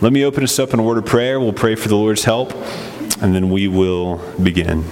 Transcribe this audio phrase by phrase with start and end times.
[0.00, 1.40] Let me open us up in a word of prayer.
[1.40, 2.52] We'll pray for the Lord's help,
[3.20, 4.84] and then we will begin.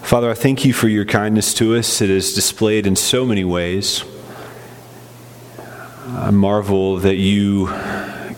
[0.00, 2.00] Father, I thank you for your kindness to us.
[2.00, 4.02] It is displayed in so many ways.
[6.08, 7.66] I marvel that you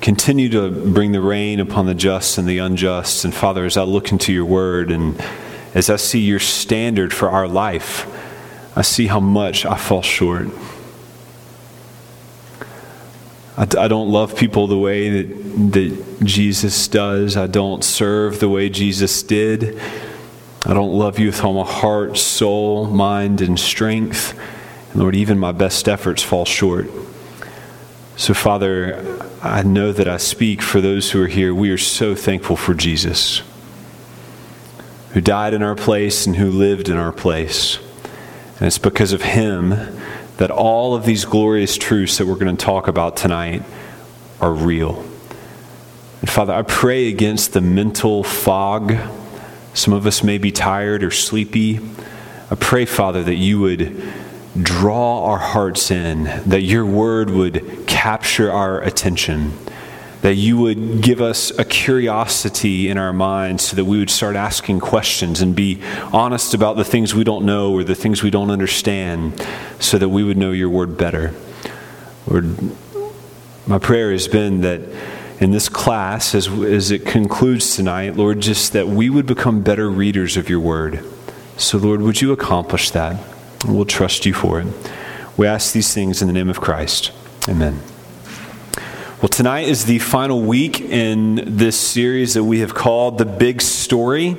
[0.01, 3.25] continue to bring the rain upon the just and the unjust.
[3.25, 5.25] And Father, as I look into your word and
[5.73, 8.11] as I see your standard for our life,
[8.77, 10.49] I see how much I fall short.
[13.57, 17.37] I, I don't love people the way that, that Jesus does.
[17.37, 19.81] I don't serve the way Jesus did.
[20.67, 24.39] I don't love you with all my heart, soul, mind, and strength.
[24.93, 26.91] And Lord, even my best efforts fall short.
[28.17, 31.55] So, Father, I know that I speak for those who are here.
[31.55, 33.43] We are so thankful for Jesus,
[35.13, 37.79] who died in our place and who lived in our place.
[38.59, 39.71] And it's because of him
[40.37, 43.63] that all of these glorious truths that we're going to talk about tonight
[44.41, 45.05] are real.
[46.21, 48.95] And Father, I pray against the mental fog.
[49.75, 51.81] Some of us may be tired or sleepy.
[52.51, 54.03] I pray, Father, that you would
[54.61, 59.53] draw our hearts in, that your word would capture our attention
[60.25, 64.37] that you would give us a curiosity in our minds so that we would start
[64.37, 65.79] asking questions and be
[66.15, 69.47] honest about the things we don't know or the things we don't understand
[69.79, 71.35] so that we would know your word better.
[72.27, 72.57] Lord,
[73.67, 74.81] my prayer has been that
[75.41, 79.91] in this class, as, as it concludes tonight, Lord, just that we would become better
[79.91, 81.05] readers of your word.
[81.59, 83.23] So, Lord, would you accomplish that?
[83.67, 84.69] We'll trust you for it.
[85.37, 87.13] We ask these things in the name of Christ.
[87.47, 87.83] Amen.
[89.25, 93.63] Well, tonight is the final week in this series that we have called The Big
[93.63, 94.37] Story,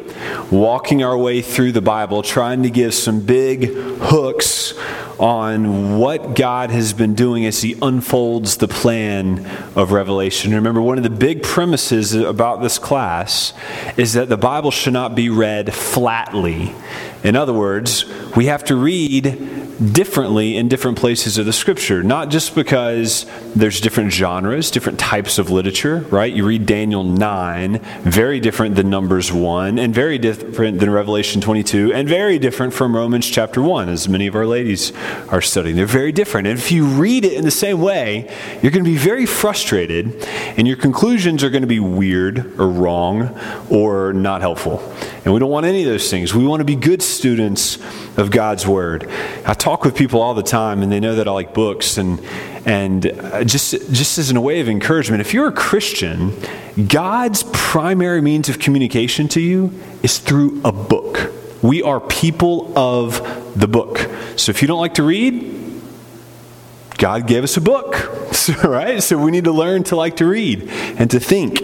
[0.52, 4.76] walking our way through the Bible, trying to give some big hooks
[5.18, 9.44] on what God has been doing as He unfolds the plan
[9.76, 10.54] of Revelation.
[10.54, 13.54] Remember, one of the big premises about this class
[13.98, 16.76] is that the Bible should not be read flatly.
[17.24, 18.06] In other words,
[18.36, 23.26] we have to read differently in different places of the scripture, not just because
[23.56, 26.34] there's different genres, different types of literature, right?
[26.34, 31.94] You read Daniel 9, very different than Numbers 1, and very different than Revelation 22,
[31.94, 34.94] and very different from Romans chapter 1, as many of our ladies
[35.30, 35.76] are studying.
[35.76, 36.48] They're very different.
[36.48, 40.16] And if you read it in the same way, you're going to be very frustrated,
[40.58, 43.38] and your conclusions are going to be weird or wrong
[43.70, 44.80] or not helpful.
[45.26, 46.34] And we don't want any of those things.
[46.34, 47.78] We want to be good students
[48.16, 49.10] of God's Word.
[49.46, 51.98] I talk with people all the time, and they know that I like books.
[51.98, 52.22] And,
[52.68, 56.34] and uh, just, just as a way of encouragement, if you're a Christian,
[56.88, 59.74] God's primary means of communication to you
[60.04, 61.32] is through a book.
[61.64, 63.20] We are people of
[63.60, 64.08] the book.
[64.36, 65.65] So if you don't like to read,
[66.98, 67.96] God gave us a book,
[68.64, 69.02] right?
[69.04, 71.62] So we need to learn to like to read and to think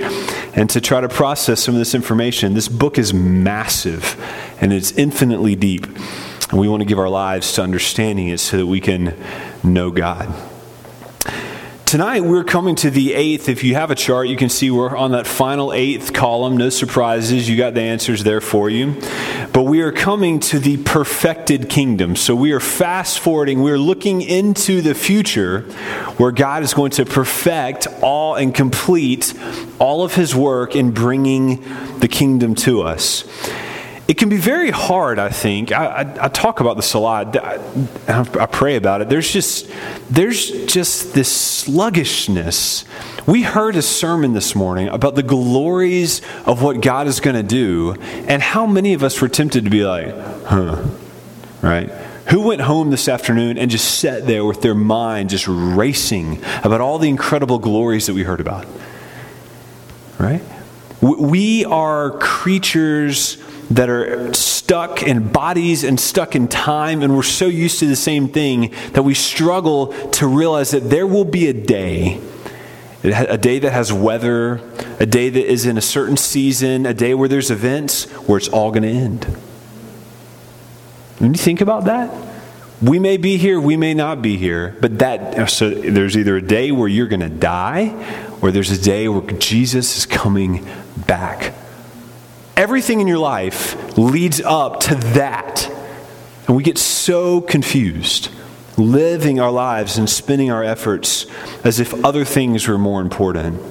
[0.57, 2.53] and to try to process some of this information.
[2.53, 4.17] This book is massive
[4.59, 5.85] and it's infinitely deep.
[6.49, 9.17] And we want to give our lives to understanding it so that we can
[9.63, 10.33] know God.
[11.85, 13.49] Tonight, we're coming to the eighth.
[13.49, 16.55] If you have a chart, you can see we're on that final eighth column.
[16.55, 17.49] No surprises.
[17.49, 19.01] You got the answers there for you.
[19.53, 22.15] But we are coming to the perfected kingdom.
[22.15, 23.61] So we are fast forwarding.
[23.61, 25.61] We're looking into the future
[26.17, 29.33] where God is going to perfect all and complete
[29.77, 31.61] all of his work in bringing
[31.99, 33.25] the kingdom to us
[34.11, 35.71] it can be very hard, I think.
[35.71, 37.33] I, I, I talk about this a lot.
[37.37, 37.59] I,
[38.09, 39.07] I, pray about it.
[39.07, 39.71] There's just,
[40.09, 42.83] there's just this sluggishness.
[43.25, 47.41] We heard a sermon this morning about the glories of what God is going to
[47.43, 47.93] do,
[48.27, 50.85] and how many of us were tempted to be like, huh,
[51.61, 51.89] right?
[52.31, 56.81] Who went home this afternoon and just sat there with their mind just racing about
[56.81, 58.67] all the incredible glories that we heard about?
[60.19, 60.41] Right?
[61.01, 63.41] We are creatures
[63.75, 67.95] that are stuck in bodies and stuck in time, and we're so used to the
[67.95, 72.19] same thing that we struggle to realize that there will be a day.
[73.03, 74.61] A day that has weather,
[74.99, 78.47] a day that is in a certain season, a day where there's events where it's
[78.49, 79.23] all going to end.
[81.17, 82.13] When you think about that,
[82.79, 86.41] we may be here, we may not be here, but that so there's either a
[86.41, 87.95] day where you're going to die
[88.41, 90.63] or there's a day where Jesus is coming
[91.07, 91.53] back
[92.55, 95.69] everything in your life leads up to that.
[96.47, 98.29] And we get so confused,
[98.77, 101.25] living our lives and spending our efforts
[101.63, 103.61] as if other things were more important.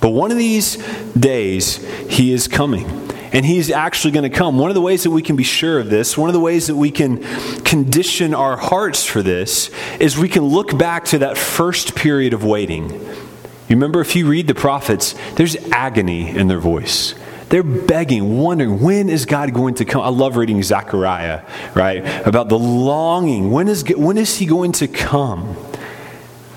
[0.00, 0.76] But one of these
[1.14, 1.76] days,
[2.08, 2.86] He is coming.
[3.30, 4.56] and he's actually going to come.
[4.56, 6.68] One of the ways that we can be sure of this, one of the ways
[6.68, 7.22] that we can
[7.62, 9.70] condition our hearts for this,
[10.00, 12.88] is we can look back to that first period of waiting.
[12.90, 17.14] You remember if you read the prophets, there's agony in their voice.
[17.48, 20.02] They're begging, wondering, when is God going to come?
[20.02, 21.42] I love reading Zechariah,
[21.74, 22.04] right?
[22.26, 23.50] About the longing.
[23.50, 25.56] When is, when is he going to come?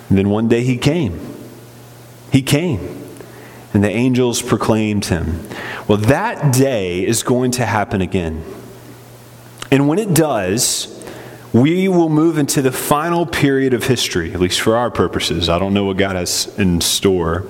[0.09, 1.19] And then one day he came.
[2.31, 2.79] He came.
[3.73, 5.47] And the angels proclaimed him.
[5.87, 8.43] Well, that day is going to happen again.
[9.71, 11.01] And when it does,
[11.53, 15.47] we will move into the final period of history, at least for our purposes.
[15.47, 17.45] I don't know what God has in store.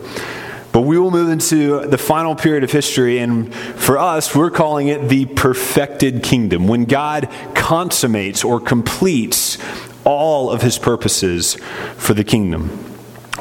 [0.71, 4.87] But we will move into the final period of history, and for us, we're calling
[4.87, 9.57] it the perfected kingdom, when God consummates or completes
[10.05, 11.55] all of his purposes
[11.97, 12.69] for the kingdom.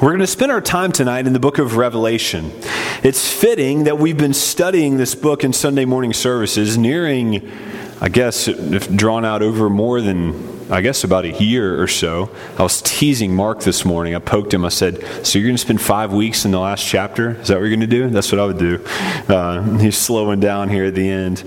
[0.03, 2.53] We're going to spend our time tonight in the book of Revelation.
[3.03, 7.51] It's fitting that we've been studying this book in Sunday morning services, nearing,
[8.01, 12.31] I guess, if drawn out over more than I guess about a year or so.
[12.57, 14.15] I was teasing Mark this morning.
[14.15, 14.65] I poked him.
[14.65, 17.33] I said, So you're going to spend five weeks in the last chapter?
[17.41, 18.09] Is that what you're going to do?
[18.09, 18.85] That's what I would do.
[19.29, 21.45] Uh, he's slowing down here at the end.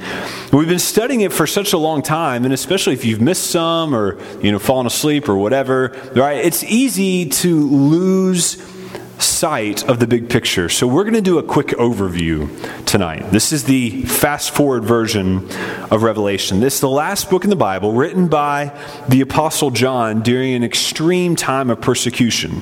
[0.52, 3.96] We've been studying it for such a long time, and especially if you've missed some
[3.96, 6.44] or, you know, fallen asleep or whatever, right?
[6.44, 8.73] It's easy to lose
[9.20, 10.70] sight of the big picture.
[10.70, 12.50] So, we're going to do a quick overview
[12.86, 13.32] tonight.
[13.32, 15.50] This is the fast forward version
[15.92, 16.60] of Revelation.
[16.60, 18.78] This is the last book in the Bible written by
[19.10, 22.62] the Apostle John during an extreme time of persecution.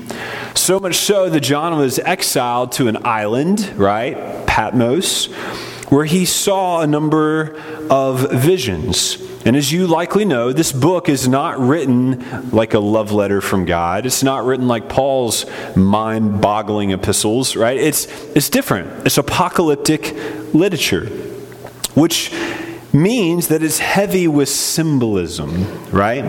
[0.56, 4.46] So much so that John was exiled to an island, right?
[4.48, 5.30] Patmos,
[5.92, 7.54] where he saw a number
[7.90, 9.18] of visions.
[9.46, 13.66] And as you likely know, this book is not written like a love letter from
[13.66, 14.06] God.
[14.06, 15.46] It's not written like Paul's
[15.76, 17.78] mind boggling epistles, right?
[17.78, 19.06] It's, it's different.
[19.06, 20.16] It's apocalyptic
[20.54, 21.08] literature,
[21.94, 22.32] which
[22.94, 26.24] means that it's heavy with symbolism, right?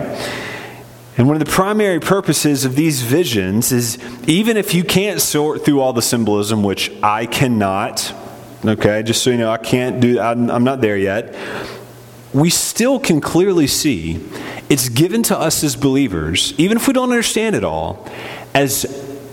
[1.15, 5.63] And one of the primary purposes of these visions is even if you can't sort
[5.63, 8.13] through all the symbolism, which I cannot,
[8.65, 11.35] okay, just so you know, I can't do, I'm, I'm not there yet
[12.33, 14.19] we still can clearly see
[14.69, 18.09] it's given to us as believers, even if we don't understand it all,
[18.55, 18.81] as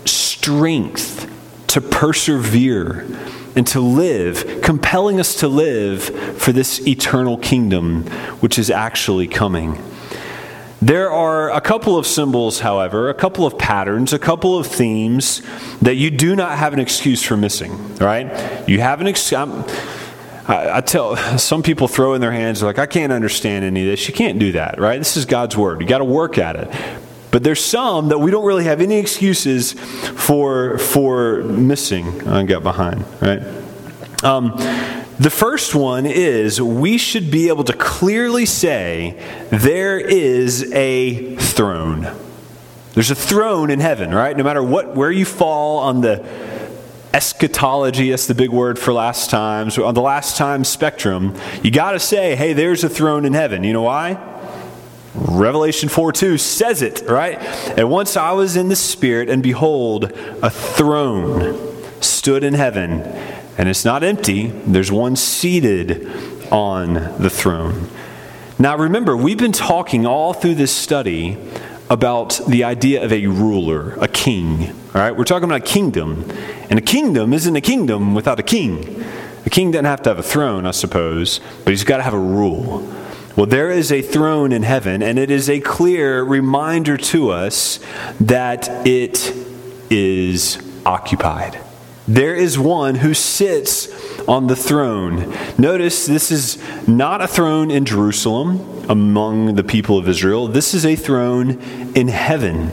[0.05, 1.27] strength
[1.67, 3.07] to persevere
[3.55, 6.03] and to live, compelling us to live
[6.37, 8.03] for this eternal kingdom
[8.39, 9.81] which is actually coming.
[10.81, 15.43] There are a couple of symbols, however, a couple of patterns, a couple of themes
[15.79, 18.67] that you do not have an excuse for missing, right?
[18.67, 19.39] You have an excuse.
[20.47, 23.87] I, I, tell some people throw in their hands like I can't understand any of
[23.91, 24.07] this.
[24.07, 24.97] You can't do that, right?
[24.97, 25.81] This is God's word.
[25.81, 26.67] You got to work at it.
[27.29, 32.27] But there's some that we don't really have any excuses for for missing.
[32.27, 33.41] I got behind, right?
[34.23, 34.57] Um,
[35.21, 42.11] the first one is we should be able to clearly say there is a throne.
[42.95, 44.35] There's a throne in heaven, right?
[44.35, 46.27] No matter what where you fall on the
[47.13, 51.91] eschatology, that's the big word for last times, on the last time spectrum, you got
[51.91, 53.63] to say, hey, there's a throne in heaven.
[53.63, 54.17] You know why?
[55.13, 57.37] Revelation 4 2 says it, right?
[57.77, 60.05] And once I was in the Spirit, and behold,
[60.41, 61.71] a throne
[62.01, 63.01] stood in heaven.
[63.57, 66.07] And it's not empty, there's one seated
[66.51, 67.89] on the throne.
[68.57, 71.37] Now remember, we've been talking all through this study
[71.89, 74.69] about the idea of a ruler, a king.
[74.69, 76.29] All right, we're talking about a kingdom.
[76.69, 79.03] And a kingdom isn't a kingdom without a king.
[79.45, 82.13] A king doesn't have to have a throne, I suppose, but he's got to have
[82.13, 82.87] a rule.
[83.35, 87.79] Well, there is a throne in heaven, and it is a clear reminder to us
[88.19, 89.33] that it
[89.89, 91.59] is occupied.
[92.07, 93.87] There is one who sits
[94.27, 95.35] on the throne.
[95.57, 100.47] Notice this is not a throne in Jerusalem among the people of Israel.
[100.47, 101.61] This is a throne
[101.95, 102.71] in heaven,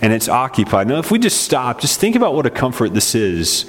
[0.00, 0.86] and it's occupied.
[0.86, 3.64] Now, if we just stop, just think about what a comfort this is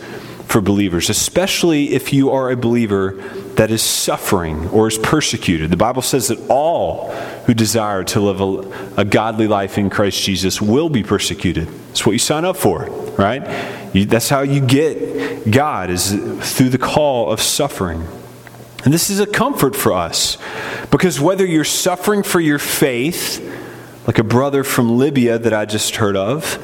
[0.45, 3.13] for believers, especially if you are a believer
[3.55, 5.71] that is suffering or is persecuted.
[5.71, 7.11] The Bible says that all
[7.45, 11.67] who desire to live a, a godly life in Christ Jesus will be persecuted.
[11.67, 12.85] That's what you sign up for,
[13.17, 13.41] right?
[13.93, 16.11] That's how you get God, is
[16.55, 18.07] through the call of suffering.
[18.83, 20.37] And this is a comfort for us
[20.89, 23.39] because whether you're suffering for your faith,
[24.07, 26.57] like a brother from Libya that I just heard of,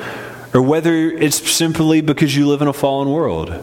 [0.54, 3.54] or whether it's simply because you live in a fallen world,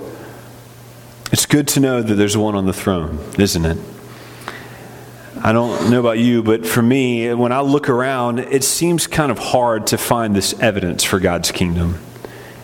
[1.33, 3.79] it's good to know that there's one on the throne, isn't it?
[5.43, 9.33] I don't know about you, but for me, when I look around, it seems kind
[9.33, 11.99] of hard to find this evidence for God's kingdom.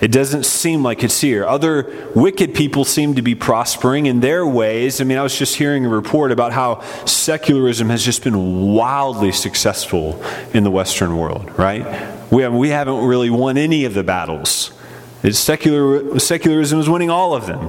[0.01, 1.45] It doesn't seem like it's here.
[1.45, 5.01] Other wicked people seem to be prospering in their ways.
[5.01, 9.31] I mean, I was just hearing a report about how secularism has just been wildly
[9.31, 10.23] successful
[10.55, 11.85] in the Western world, right?
[12.33, 14.73] We, have, we haven't really won any of the battles.
[15.23, 17.69] It's secular, secularism is winning all of them.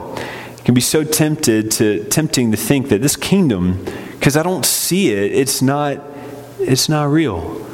[0.57, 3.83] It can be so tempted to, tempting to think that this kingdom,
[4.13, 6.01] because I don't see it, it's not,
[6.59, 7.67] it's not real.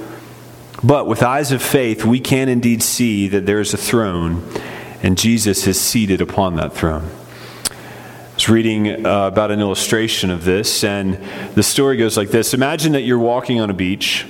[0.84, 4.48] But with eyes of faith, we can indeed see that there is a throne,
[5.02, 7.10] and Jesus is seated upon that throne.
[7.70, 11.20] I was reading uh, about an illustration of this, and
[11.56, 14.28] the story goes like this Imagine that you're walking on a beach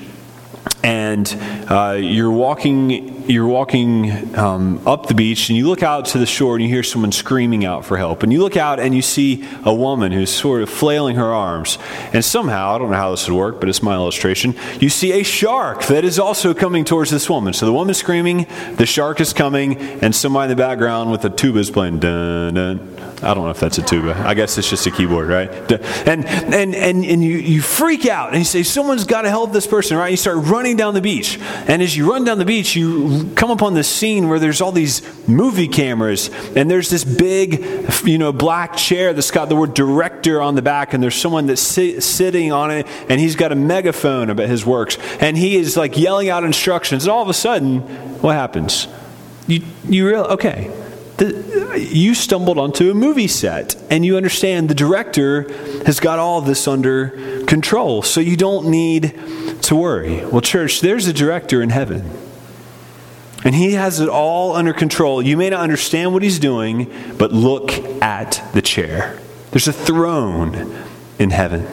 [0.84, 1.36] and
[1.70, 6.26] uh, you're walking you're walking um, up the beach and you look out to the
[6.26, 9.02] shore and you hear someone screaming out for help and you look out and you
[9.02, 11.78] see a woman who's sort of flailing her arms
[12.14, 15.12] and somehow i don't know how this would work but it's my illustration you see
[15.20, 19.20] a shark that is also coming towards this woman so the woman's screaming the shark
[19.20, 23.34] is coming and somebody in the background with a tuba is playing dun dun I
[23.34, 24.16] don't know if that's a tuba.
[24.16, 25.50] I guess it's just a keyboard, right?
[26.08, 29.54] And and and, and you, you freak out and you say, Someone's got to help
[29.54, 30.12] this person, right?
[30.12, 31.40] You start running down the beach.
[31.68, 34.72] And as you run down the beach, you come upon this scene where there's all
[34.72, 37.66] these movie cameras and there's this big,
[38.04, 41.46] you know, black chair that's got the word director on the back, and there's someone
[41.48, 44.98] that's si- sitting on it and he's got a megaphone about his works.
[45.20, 47.04] And he is like yelling out instructions.
[47.04, 47.82] And all of a sudden,
[48.22, 48.88] what happens?
[49.48, 50.72] You, you realize, okay
[51.18, 55.52] the, you stumbled onto a movie set and you understand the director
[55.84, 59.20] has got all this under control, so you don't need
[59.64, 60.24] to worry.
[60.26, 62.10] Well, church, there's a director in heaven.
[63.44, 65.22] And he has it all under control.
[65.22, 69.20] You may not understand what he's doing, but look at the chair.
[69.52, 70.76] There's a throne
[71.20, 71.68] in heaven.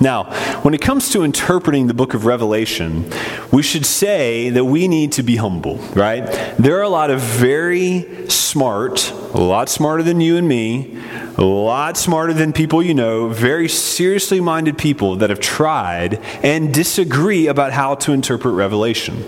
[0.00, 0.32] Now,
[0.62, 3.12] when it comes to interpreting the book of Revelation,
[3.52, 6.24] we should say that we need to be humble, right?
[6.58, 10.98] There are a lot of very smart, a lot smarter than you and me,
[11.36, 16.72] a lot smarter than people you know, very seriously minded people that have tried and
[16.72, 19.22] disagree about how to interpret Revelation.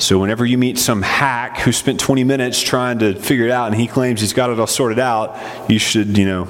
[0.00, 3.70] So, whenever you meet some hack who spent 20 minutes trying to figure it out
[3.70, 5.38] and he claims he's got it all sorted out,
[5.70, 6.48] you should, you know,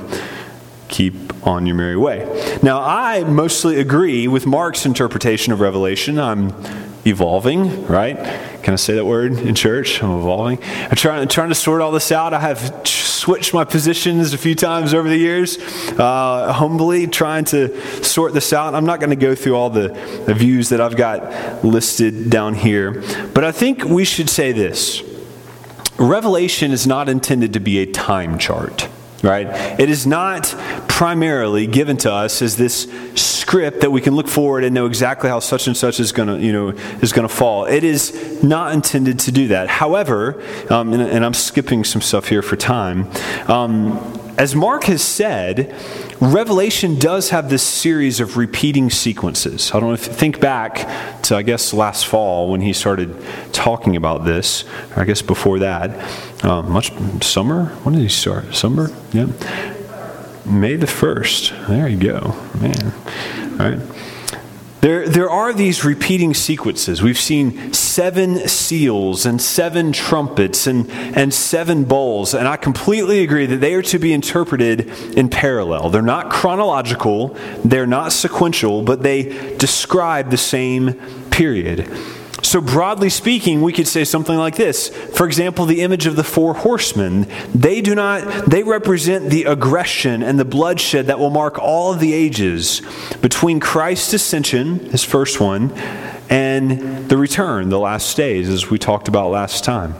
[0.86, 1.14] keep
[1.44, 2.58] on your merry way.
[2.62, 6.16] Now, I mostly agree with Mark's interpretation of Revelation.
[6.20, 6.54] I'm
[7.04, 8.16] evolving, right?
[8.62, 10.02] Can I say that word in church?
[10.02, 10.62] I'm evolving.
[10.62, 12.34] I'm trying, I'm trying to sort all this out.
[12.34, 15.58] I have switched my positions a few times over the years,
[15.98, 18.74] uh, humbly trying to sort this out.
[18.74, 19.88] I'm not going to go through all the,
[20.26, 23.02] the views that I've got listed down here,
[23.34, 25.02] but I think we should say this
[25.98, 28.88] Revelation is not intended to be a time chart
[29.22, 29.46] right?
[29.78, 30.54] It is not
[30.88, 35.28] primarily given to us as this script that we can look forward and know exactly
[35.28, 36.68] how such and such is going to, you know,
[37.00, 37.64] is going to fall.
[37.64, 39.68] It is not intended to do that.
[39.68, 43.10] However, um, and, and, I'm skipping some stuff here for time.
[43.48, 45.74] Um, as Mark has said,
[46.20, 49.70] Revelation does have this series of repeating sequences.
[49.72, 53.16] I don't know if you think back to I guess last fall when he started
[53.52, 54.64] talking about this.
[54.96, 55.90] I guess before that,
[56.44, 57.66] uh, much summer.
[57.82, 58.54] When did he start?
[58.54, 59.26] Summer, yeah.
[60.44, 61.52] May the first.
[61.68, 62.92] There you go, man.
[63.60, 63.99] All right.
[64.80, 67.02] There, there are these repeating sequences.
[67.02, 73.44] We've seen seven seals and seven trumpets and, and seven bowls, and I completely agree
[73.44, 75.90] that they are to be interpreted in parallel.
[75.90, 80.94] They're not chronological, they're not sequential, but they describe the same
[81.30, 81.86] period.
[82.50, 84.88] So, broadly speaking, we could say something like this.
[84.88, 90.24] For example, the image of the four horsemen, they do not, they represent the aggression
[90.24, 92.82] and the bloodshed that will mark all of the ages
[93.22, 95.70] between Christ's ascension, his first one,
[96.28, 99.94] and the return, the last days, as we talked about last time.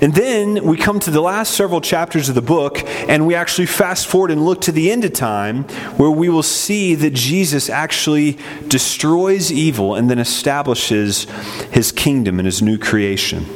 [0.00, 3.66] And then we come to the last several chapters of the book, and we actually
[3.66, 5.64] fast forward and look to the end of time,
[5.96, 8.38] where we will see that Jesus actually
[8.68, 11.24] destroys evil and then establishes
[11.72, 13.46] his kingdom and his new creation.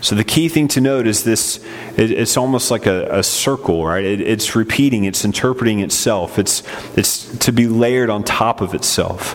[0.00, 1.64] So the key thing to note is this
[1.96, 4.04] it's almost like a, a circle, right?
[4.04, 6.62] It, it's repeating, it's interpreting itself, it's,
[6.94, 9.34] it's to be layered on top of itself.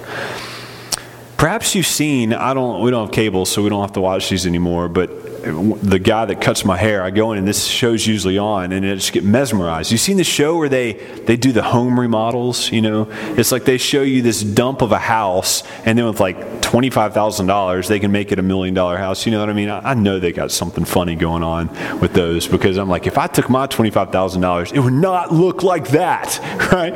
[1.38, 4.30] Perhaps you've seen, I don't, we don't have cable, so we don't have to watch
[4.30, 5.10] these anymore, but
[5.40, 8.86] the guy that cuts my hair, I go in and this show's usually on, and
[8.86, 9.92] I just get mesmerized.
[9.92, 12.72] You've seen the show where they they do the home remodels.
[12.72, 16.20] You know, it's like they show you this dump of a house, and then with
[16.20, 19.26] like twenty five thousand dollars, they can make it a million dollar house.
[19.26, 19.70] You know what I mean?
[19.70, 21.70] I, I know they got something funny going on
[22.00, 24.94] with those because I'm like, if I took my twenty five thousand dollars, it would
[24.94, 26.40] not look like that,
[26.72, 26.94] right?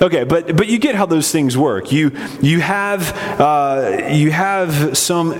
[0.00, 1.92] Okay, but but you get how those things work.
[1.92, 5.32] You you have uh, you have some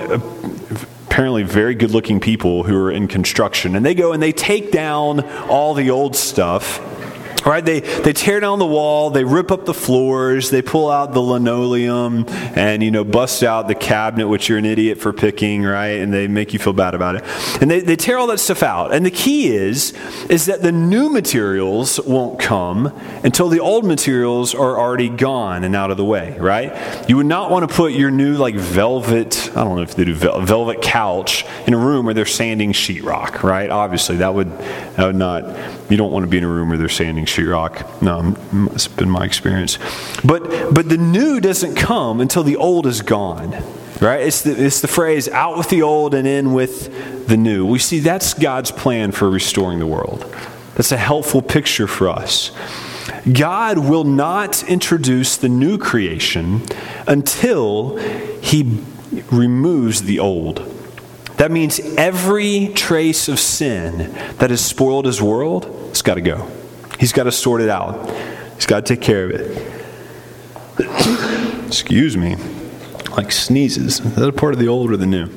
[1.12, 3.76] apparently very good looking people who are in construction.
[3.76, 6.78] And they go and they take down all the old stuff
[7.44, 7.64] Right?
[7.64, 11.20] They, they tear down the wall, they rip up the floors, they pull out the
[11.20, 16.00] linoleum and, you know, bust out the cabinet, which you're an idiot for picking, right?
[16.00, 17.24] And they make you feel bad about it.
[17.60, 18.94] And they, they tear all that stuff out.
[18.94, 19.92] And the key is,
[20.28, 22.86] is that the new materials won't come
[23.24, 27.08] until the old materials are already gone and out of the way, right?
[27.08, 30.04] You would not want to put your new, like, velvet, I don't know if they
[30.04, 33.70] do velvet couch in a room where they're sanding sheetrock, right?
[33.70, 34.50] Obviously, that would,
[34.96, 38.02] that would not, you don't want to be in a room where they're sanding sheetrock.
[38.02, 38.36] No,
[38.72, 39.78] it's been my experience.
[40.24, 43.62] But but the new doesn't come until the old is gone.
[44.00, 44.22] Right?
[44.26, 47.64] It's the, it's the phrase out with the old and in with the new.
[47.64, 50.24] We see that's God's plan for restoring the world.
[50.74, 52.50] That's a helpful picture for us.
[53.30, 56.62] God will not introduce the new creation
[57.06, 57.96] until
[58.40, 58.82] he
[59.30, 60.68] removes the old.
[61.36, 66.50] That means every trace of sin that has spoiled his world has got to go.
[67.02, 68.08] He's got to sort it out,
[68.54, 69.72] he's got to take care of it.
[71.66, 72.36] Excuse me.
[73.16, 73.98] Like sneezes.
[73.98, 75.28] Is that a part of the old or the new?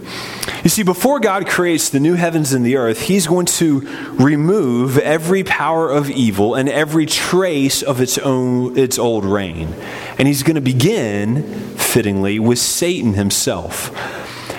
[0.63, 3.79] You see, before God creates the new heavens and the earth, He's going to
[4.11, 9.73] remove every power of evil and every trace of its own its old reign.
[10.19, 11.41] And He's going to begin,
[11.77, 13.89] fittingly, with Satan himself.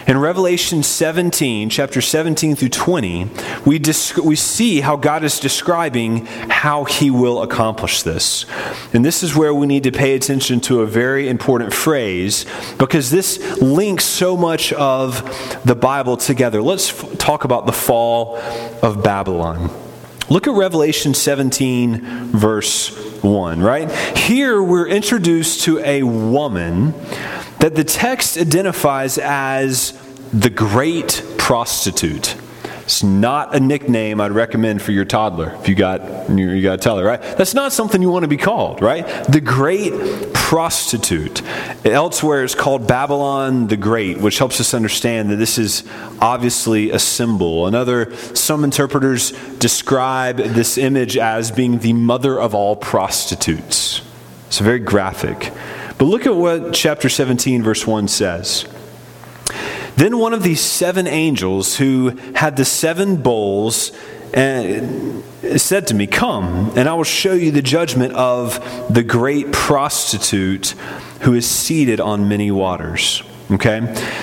[0.06, 3.28] In Revelation 17, chapter 17 through 20,
[3.64, 3.80] we,
[4.22, 8.46] we see how God is describing how he will accomplish this.
[8.92, 12.46] And this is where we need to pay attention to a very important phrase
[12.78, 15.24] because this links so much of
[15.64, 16.62] the Bible together.
[16.62, 18.38] Let's f- talk about the fall
[18.84, 19.70] of Babylon.
[20.28, 23.90] Look at Revelation 17, verse 1, right?
[24.16, 26.94] Here we're introduced to a woman
[27.60, 29.92] that the text identifies as
[30.32, 32.36] the great prostitute.
[32.86, 36.78] It's not a nickname I'd recommend for your toddler if you got you got to
[36.78, 37.20] tell her, right?
[37.20, 39.04] That's not something you want to be called, right?
[39.24, 39.92] The great
[40.34, 41.42] prostitute.
[41.84, 45.82] Elsewhere it's called Babylon the Great, which helps us understand that this is
[46.20, 47.66] obviously a symbol.
[47.66, 54.00] Another some interpreters describe this image as being the mother of all prostitutes.
[54.46, 55.52] It's very graphic.
[55.98, 58.66] But look at what chapter 17 verse 1 says.
[59.96, 63.92] Then one of these seven angels who had the seven bowls
[64.34, 68.60] and uh, said to me, Come, and I will show you the judgment of
[68.92, 70.74] the great prostitute
[71.22, 73.22] who is seated on many waters.
[73.50, 73.80] Okay?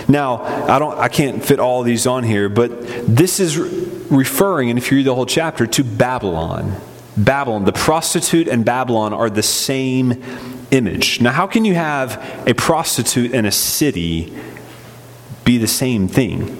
[0.07, 4.77] Now, I don't I can't fit all these on here, but this is referring, and
[4.77, 6.75] if you read the whole chapter, to Babylon.
[7.15, 10.23] Babylon, the prostitute and Babylon are the same
[10.71, 11.21] image.
[11.21, 14.33] Now, how can you have a prostitute and a city
[15.43, 16.59] be the same thing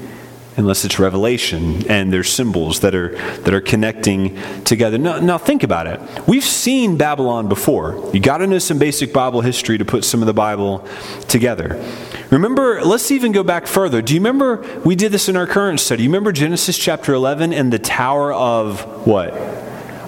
[0.57, 4.97] unless it's revelation and there's symbols that are that are connecting together.
[4.97, 5.99] Now, now think about it.
[6.27, 8.09] We've seen Babylon before.
[8.13, 10.87] You got to know some basic Bible history to put some of the Bible
[11.27, 11.83] together.
[12.29, 14.01] Remember, let's even go back further.
[14.01, 16.03] Do you remember we did this in our current study?
[16.03, 19.33] You remember Genesis chapter 11 and the tower of what?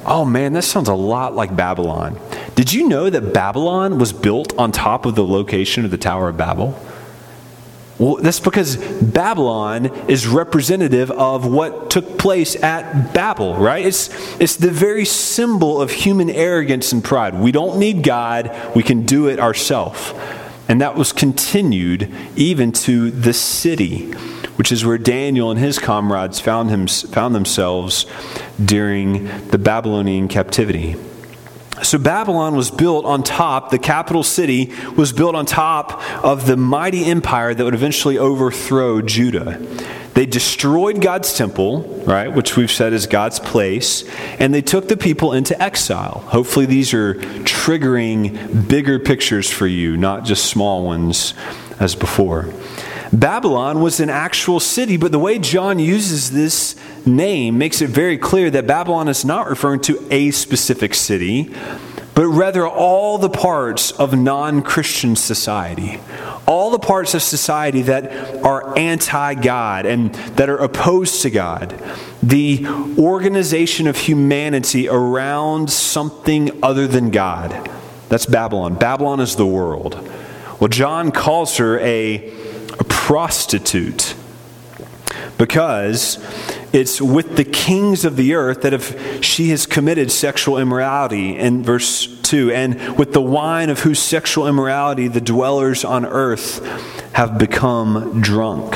[0.05, 2.19] Oh man, that sounds a lot like Babylon.
[2.55, 6.29] Did you know that Babylon was built on top of the location of the Tower
[6.29, 6.79] of Babel?
[7.97, 13.85] Well, that's because Babylon is representative of what took place at Babel, right?
[13.85, 17.35] It's, it's the very symbol of human arrogance and pride.
[17.35, 20.13] We don't need God, we can do it ourselves.
[20.67, 24.11] And that was continued even to the city,
[24.57, 28.05] which is where Daniel and his comrades found, him, found themselves
[28.63, 30.95] during the Babylonian captivity.
[31.83, 36.55] So Babylon was built on top, the capital city was built on top of the
[36.55, 39.59] mighty empire that would eventually overthrow Judah.
[40.13, 44.05] They destroyed God's temple, right, which we've said is God's place,
[44.39, 46.23] and they took the people into exile.
[46.27, 51.33] Hopefully, these are triggering bigger pictures for you, not just small ones
[51.81, 52.49] as before.
[53.15, 56.75] Babylon was an actual city, but the way John uses this
[57.06, 61.49] name makes it very clear that Babylon is not referring to a specific city,
[62.13, 65.99] but rather all the parts of non Christian society.
[66.45, 71.82] All the parts of society that are anti God and that are opposed to God.
[72.21, 72.65] The
[72.97, 77.69] organization of humanity around something other than God.
[78.10, 78.75] That's Babylon.
[78.75, 79.95] Babylon is the world.
[80.60, 82.44] Well, John calls her a a
[83.05, 84.15] prostitute
[85.37, 86.17] because
[86.73, 91.61] it's with the kings of the earth that if she has committed sexual immorality in
[91.61, 96.65] verse 2 and with the wine of whose sexual immorality the dwellers on earth
[97.13, 98.73] have become drunk.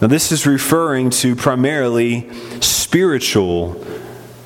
[0.00, 2.30] Now, this is referring to primarily
[2.62, 3.74] spiritual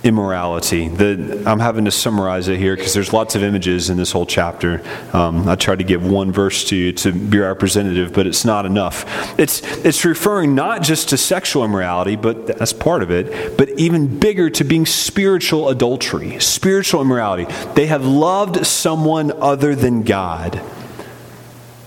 [0.05, 0.89] immorality.
[0.89, 4.27] The, I'm having to summarize it here because there's lots of images in this whole
[4.27, 4.83] chapter.
[5.13, 8.65] Um, I tried to give one verse to you to be representative, but it's not
[8.65, 9.05] enough.
[9.39, 14.19] It's, it's referring not just to sexual immorality, but that's part of it, but even
[14.19, 17.53] bigger to being spiritual adultery, spiritual immorality.
[17.75, 20.61] They have loved someone other than God,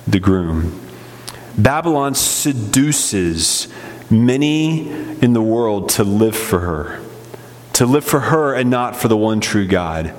[0.05, 0.79] the groom.
[1.57, 3.67] Babylon seduces
[4.09, 4.89] many
[5.21, 6.99] in the world to live for her,
[7.73, 10.13] to live for her and not for the one true God.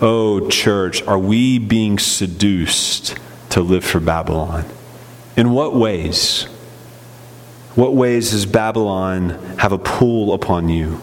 [0.00, 3.16] Oh, church, are we being seduced
[3.50, 4.64] to live for Babylon?
[5.36, 6.44] In what ways?
[7.74, 11.00] What ways does Babylon have a pull upon you?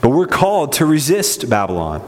[0.00, 2.02] But we're called to resist Babylon.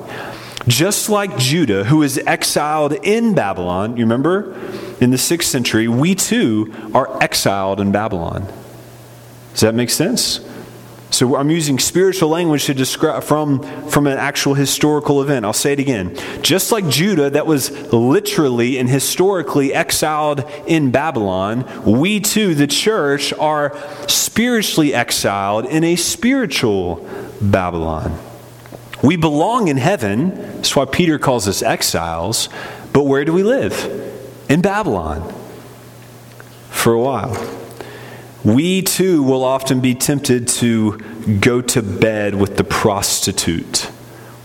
[0.68, 4.54] Just like Judah, who is exiled in Babylon, you remember?
[5.00, 8.46] In the sixth century, we too are exiled in Babylon.
[9.52, 10.40] Does that make sense?
[11.12, 15.44] So I'm using spiritual language to describe from, from an actual historical event.
[15.44, 16.16] I'll say it again.
[16.40, 23.34] Just like Judah, that was literally and historically exiled in Babylon, we too, the church,
[23.34, 23.76] are
[24.08, 27.06] spiritually exiled in a spiritual
[27.42, 28.18] Babylon.
[29.02, 30.30] We belong in heaven.
[30.30, 32.48] That's why Peter calls us exiles.
[32.94, 33.74] But where do we live?
[34.48, 35.30] In Babylon.
[36.70, 37.61] For a while.
[38.44, 40.98] We too will often be tempted to
[41.40, 43.88] go to bed with the prostitute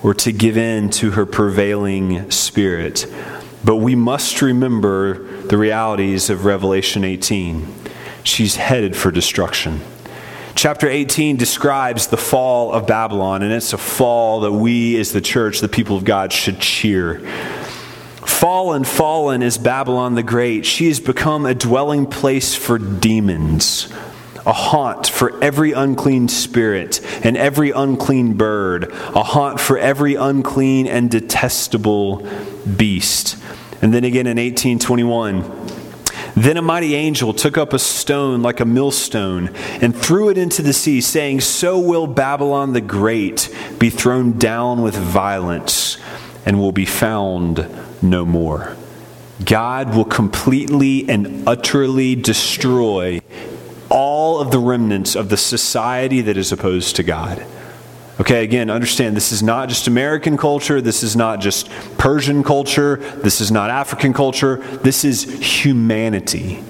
[0.04, 3.12] or to give in to her prevailing spirit.
[3.66, 7.74] But we must remember the realities of Revelation 18.
[8.24, 9.82] She's headed for destruction.
[10.54, 15.22] Chapter 18 describes the fall of Babylon, and it's a fall that we, as the
[15.22, 17.20] church, the people of God, should cheer.
[18.38, 20.64] Fallen, fallen is Babylon the Great.
[20.64, 23.92] She has become a dwelling place for demons,
[24.46, 30.86] a haunt for every unclean spirit and every unclean bird, a haunt for every unclean
[30.86, 32.30] and detestable
[32.78, 33.38] beast.
[33.82, 35.44] And then again in 1821,
[36.36, 39.50] then a mighty angel took up a stone like a millstone
[39.82, 44.84] and threw it into the sea, saying, So will Babylon the Great be thrown down
[44.84, 45.98] with violence
[46.48, 47.68] and will be found
[48.02, 48.74] no more.
[49.44, 53.20] God will completely and utterly destroy
[53.90, 57.46] all of the remnants of the society that is opposed to God.
[58.22, 62.96] Okay, again, understand this is not just American culture, this is not just Persian culture,
[62.96, 65.24] this is not African culture, this is
[65.64, 66.64] humanity.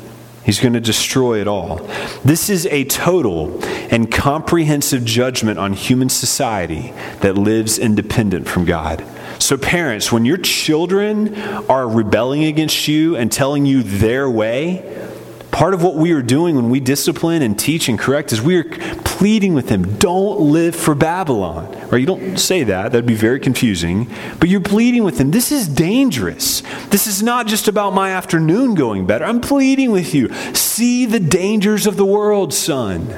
[0.44, 1.78] He's going to destroy it all.
[2.26, 9.06] This is a total and comprehensive judgment on human society that lives independent from God.
[9.40, 11.36] So, parents, when your children
[11.70, 15.08] are rebelling against you and telling you their way,
[15.52, 18.58] part of what we are doing when we discipline and teach and correct is we
[18.58, 21.66] are pleading with them don't live for babylon.
[21.90, 22.00] Right?
[22.00, 22.92] You don't say that.
[22.92, 24.08] That'd be very confusing.
[24.40, 26.62] But you're pleading with them this is dangerous.
[26.90, 29.26] This is not just about my afternoon going better.
[29.26, 30.32] I'm pleading with you.
[30.54, 33.16] See the dangers of the world son.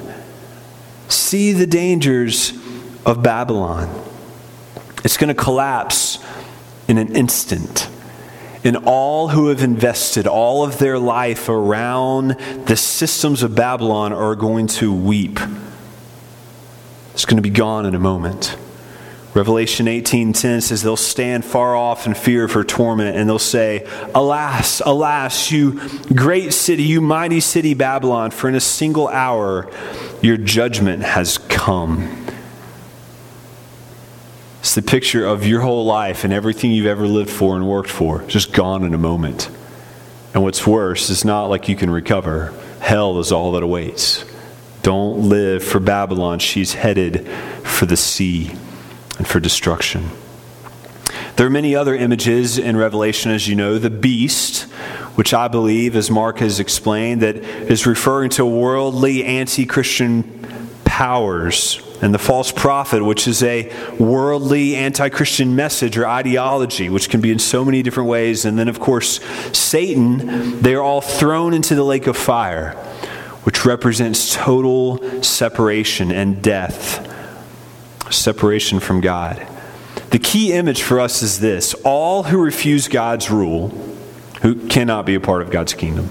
[1.10, 2.54] See the dangers
[3.06, 4.06] of babylon.
[5.04, 6.09] It's going to collapse
[6.90, 7.88] in an instant.
[8.64, 12.32] And all who have invested all of their life around
[12.66, 15.40] the systems of Babylon are going to weep.
[17.14, 18.58] It's going to be gone in a moment.
[19.36, 23.86] Revelation 18:10 says they'll stand far off in fear of her torment and they'll say,
[24.16, 25.80] "Alas, alas, you
[26.16, 29.68] great city, you mighty city Babylon, for in a single hour
[30.22, 32.10] your judgment has come."
[34.60, 37.90] It's the picture of your whole life and everything you've ever lived for and worked
[37.90, 39.50] for, just gone in a moment.
[40.34, 42.54] And what's worse, it's not like you can recover.
[42.82, 44.26] Hell is all that awaits.
[44.84, 46.40] Don't live for Babylon.
[46.40, 47.28] She's headed
[47.64, 48.52] for the sea
[49.18, 50.10] and for destruction.
[51.38, 53.78] There are many other images in Revelation, as you know.
[53.78, 54.64] The beast,
[55.16, 60.48] which I believe, as Mark has explained, that is referring to worldly anti Christian
[60.84, 67.10] powers and the false prophet, which is a worldly anti Christian message or ideology, which
[67.10, 68.46] can be in so many different ways.
[68.46, 69.20] And then, of course,
[69.58, 72.72] Satan, they are all thrown into the lake of fire,
[73.44, 77.06] which represents total separation and death,
[78.12, 79.46] separation from God.
[80.12, 83.70] The key image for us is this all who refuse God's rule,
[84.42, 86.10] who cannot be a part of God's kingdom.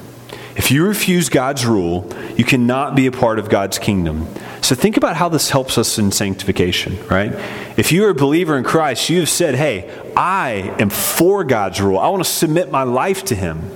[0.58, 4.28] If you refuse God's rule, you cannot be a part of God's kingdom.
[4.60, 7.32] So think about how this helps us in sanctification, right?
[7.78, 11.80] If you are a believer in Christ, you have said, hey, I am for God's
[11.80, 11.96] rule.
[11.96, 13.70] I want to submit my life to Him.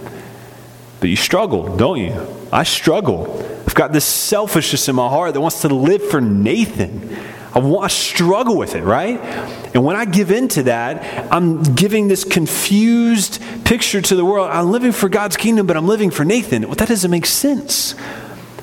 [0.98, 2.26] But you struggle, don't you?
[2.52, 3.40] I struggle.
[3.64, 7.16] I've got this selfishness in my heart that wants to live for Nathan.
[7.54, 9.20] I, want, I struggle with it, right?
[9.74, 14.50] And when I give in to that, I'm giving this confused picture to the world.
[14.50, 16.62] I'm living for God's kingdom, but I'm living for Nathan.
[16.62, 17.94] Well, that doesn't make sense.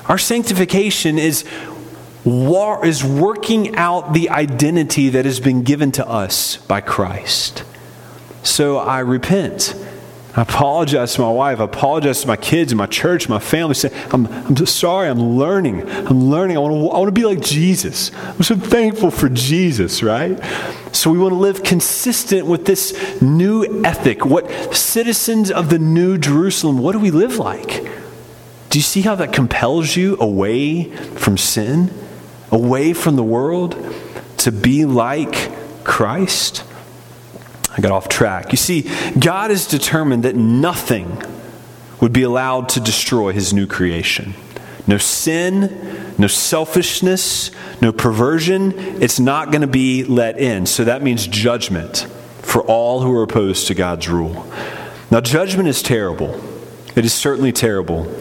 [0.08, 1.44] Our sanctification is,
[2.24, 7.62] war, is working out the identity that has been given to us by Christ.
[8.42, 9.74] So I repent.
[10.36, 11.58] I apologize to my wife.
[11.58, 13.74] I apologize to my kids, my church, my family.
[13.74, 15.08] Say, I'm, I'm so sorry.
[15.08, 15.90] I'm learning.
[15.90, 16.56] I'm learning.
[16.56, 18.12] I want, to, I want to be like Jesus.
[18.14, 20.40] I'm so thankful for Jesus, right?
[20.92, 24.24] So we want to live consistent with this new ethic.
[24.24, 27.82] What citizens of the new Jerusalem, what do we live like?
[28.70, 30.84] Do you see how that compels you away
[31.16, 31.92] from sin,
[32.52, 33.76] away from the world,
[34.38, 35.50] to be like
[35.82, 36.62] Christ?
[37.76, 38.52] I got off track.
[38.52, 41.22] You see, God is determined that nothing
[42.00, 44.34] would be allowed to destroy his new creation.
[44.86, 48.72] No sin, no selfishness, no perversion.
[49.02, 50.66] It's not going to be let in.
[50.66, 52.08] So that means judgment
[52.42, 54.50] for all who are opposed to God's rule.
[55.10, 56.40] Now, judgment is terrible.
[56.96, 58.12] It is certainly terrible.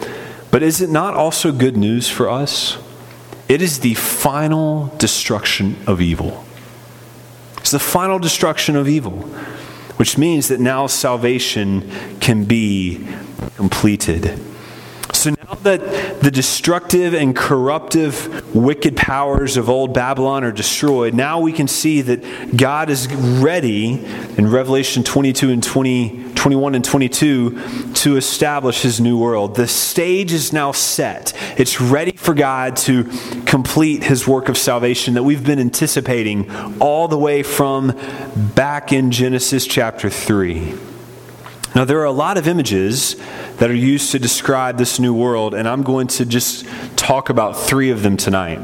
[0.51, 2.77] But is it not also good news for us?
[3.47, 6.45] It is the final destruction of evil.
[7.69, 9.11] It's the final destruction of evil,
[9.97, 11.87] which means that now salvation
[12.19, 13.07] can be
[13.57, 14.39] completed.
[15.13, 21.41] So now that the destructive and corruptive, wicked powers of old Babylon are destroyed, now
[21.41, 24.03] we can see that God is ready
[24.35, 29.57] in Revelation 22 and 20, 21 and 22 to establish his new world.
[29.57, 31.33] The stage is now set.
[31.59, 33.03] It's ready for God to
[33.45, 36.49] complete his work of salvation that we've been anticipating
[36.79, 37.93] all the way from
[38.55, 40.75] back in Genesis chapter 3.
[41.75, 43.17] Now, there are a lot of images
[43.57, 47.57] that are used to describe this new world, and I'm going to just talk about
[47.57, 48.59] three of them tonight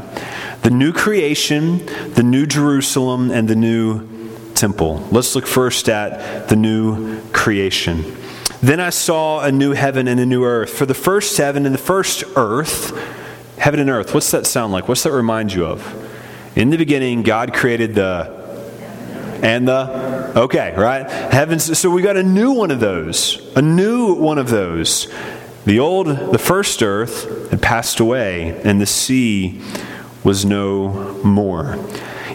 [0.61, 4.14] the new creation, the new Jerusalem, and the new
[4.55, 5.07] temple.
[5.11, 8.15] Let's look first at the new creation.
[8.61, 10.71] Then I saw a new heaven and a new earth.
[10.71, 12.97] For the first heaven and the first earth,
[13.57, 14.87] heaven and earth, what's that sound like?
[14.87, 16.03] What's that remind you of?
[16.55, 18.33] In the beginning, God created the
[19.43, 21.09] and the okay, right?
[21.09, 21.77] Heavens.
[21.77, 25.11] So we got a new one of those, a new one of those.
[25.65, 29.61] The old, the first earth had passed away, and the sea
[30.23, 31.77] was no more.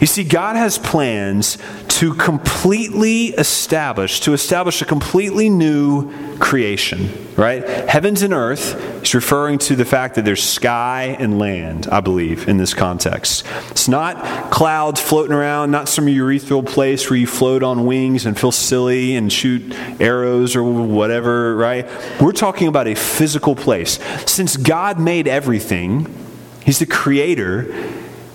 [0.01, 1.59] You see, God has plans
[1.89, 7.63] to completely establish, to establish a completely new creation, right?
[7.63, 12.49] Heavens and earth is referring to the fact that there's sky and land, I believe,
[12.49, 13.47] in this context.
[13.71, 18.39] It's not clouds floating around, not some urethral place where you float on wings and
[18.41, 21.87] feel silly and shoot arrows or whatever, right?
[22.19, 23.99] We're talking about a physical place.
[24.25, 26.17] Since God made everything,
[26.65, 27.75] He's the creator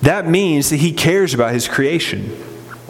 [0.06, 2.36] that means that he cares about his creation.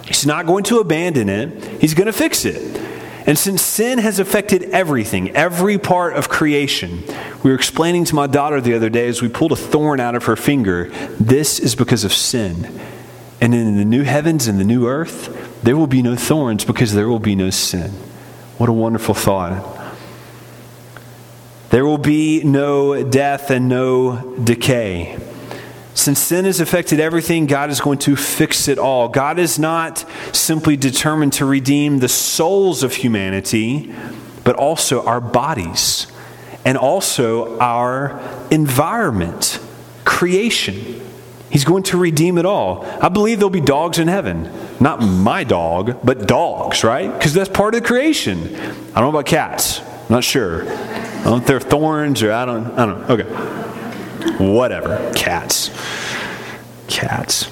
[0.06, 2.82] He's not going to abandon it, he's going to fix it.
[3.28, 7.04] And since sin has affected everything, every part of creation,
[7.44, 10.14] we were explaining to my daughter the other day as we pulled a thorn out
[10.14, 12.80] of her finger, this is because of sin.
[13.42, 16.94] And in the new heavens and the new earth, there will be no thorns because
[16.94, 17.92] there will be no sin.
[18.58, 19.76] What a wonderful thought.
[21.72, 25.20] There will be no death and no decay.
[25.96, 29.08] Since sin has affected everything, God is going to fix it all.
[29.08, 33.96] God is not simply determined to redeem the souls of humanity,
[34.44, 36.08] but also our bodies
[36.66, 38.20] and also our
[38.52, 39.60] environment,
[40.04, 41.02] creation.
[41.50, 42.86] He's going to redeem it all.
[43.02, 44.52] I believe there'll be dogs in heaven.
[44.82, 47.12] Not my dog, but dogs, right?
[47.14, 48.54] Because that's part of the creation.
[48.54, 49.80] I don't know about cats.
[49.80, 50.64] I'm not sure.
[50.64, 53.16] I don't know if they're thorns or I don't I don't know.
[53.16, 53.75] Okay.
[54.38, 55.12] Whatever.
[55.16, 55.70] Cats.
[56.88, 57.52] Cats.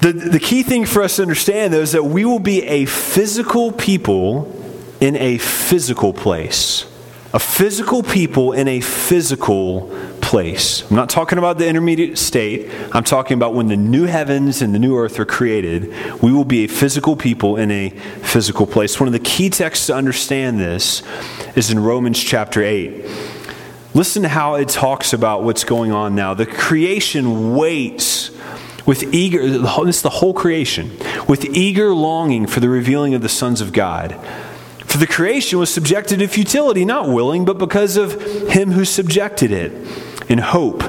[0.00, 2.86] The, the key thing for us to understand, though, is that we will be a
[2.86, 4.56] physical people
[5.00, 6.86] in a physical place.
[7.32, 10.88] A physical people in a physical place.
[10.90, 12.70] I'm not talking about the intermediate state.
[12.92, 16.44] I'm talking about when the new heavens and the new earth are created, we will
[16.44, 18.98] be a physical people in a physical place.
[18.98, 21.02] One of the key texts to understand this
[21.56, 23.04] is in Romans chapter 8.
[23.92, 26.32] Listen to how it talks about what's going on now.
[26.34, 28.30] The creation waits
[28.86, 30.96] with eager, this is the whole creation,
[31.28, 34.16] with eager longing for the revealing of the sons of God.
[34.84, 39.52] For the creation was subjected to futility, not willing, but because of him who subjected
[39.52, 39.72] it,
[40.28, 40.80] in hope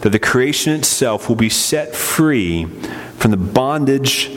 [0.00, 2.64] that the creation itself will be set free
[3.16, 4.30] from the bondage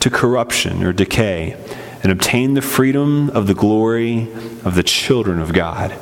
[0.00, 1.56] to corruption or decay
[2.02, 4.32] and obtain the freedom of the glory
[4.64, 5.96] of the children of God.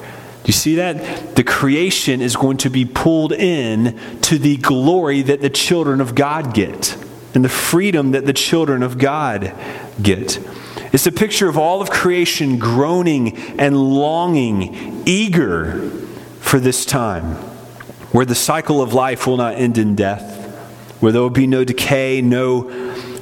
[0.45, 1.37] You see that?
[1.37, 6.15] The creation is going to be pulled in to the glory that the children of
[6.15, 6.97] God get
[7.35, 9.53] and the freedom that the children of God
[10.01, 10.39] get.
[10.93, 15.91] It's a picture of all of creation groaning and longing, eager
[16.41, 17.35] for this time,
[18.13, 20.47] where the cycle of life will not end in death,
[21.01, 22.69] where there will be no decay, no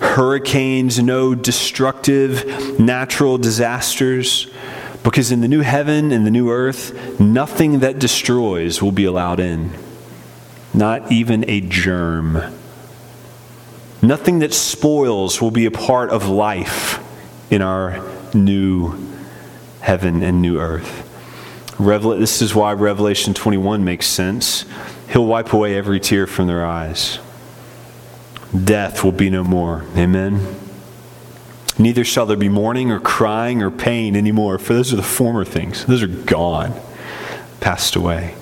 [0.00, 4.50] hurricanes, no destructive natural disasters
[5.02, 9.40] because in the new heaven and the new earth, nothing that destroys will be allowed
[9.40, 9.72] in.
[10.72, 12.40] Not even a germ.
[14.00, 17.00] Nothing that spoils will be a part of life
[17.50, 18.94] in our new
[19.80, 21.08] heaven and new earth.
[21.78, 24.64] Revel- this is why Revelation 21 makes sense.
[25.10, 27.18] He'll wipe away every tear from their eyes.
[28.64, 29.84] Death will be no more.
[29.96, 30.62] Amen.
[31.78, 35.44] Neither shall there be mourning or crying or pain anymore, for those are the former
[35.44, 35.85] things.
[35.87, 36.78] Those are gone,
[37.61, 38.35] passed away.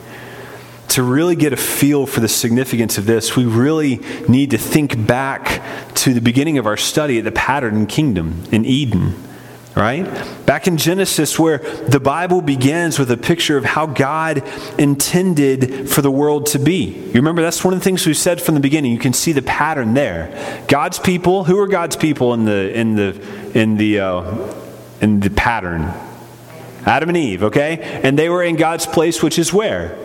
[0.88, 5.06] To really get a feel for the significance of this, we really need to think
[5.06, 5.62] back
[5.94, 9.14] to the beginning of our study at the pattern kingdom in Eden
[9.76, 10.04] right?
[10.46, 14.42] Back in Genesis, where the Bible begins with a picture of how God
[14.78, 16.84] intended for the world to be.
[16.84, 18.92] You remember, that's one of the things we said from the beginning.
[18.92, 20.64] You can see the pattern there.
[20.68, 24.54] God's people, who are God's people in the, in the, in the, uh,
[25.00, 25.92] in the pattern?
[26.86, 28.00] Adam and Eve, okay?
[28.02, 29.96] And they were in God's place, which is where?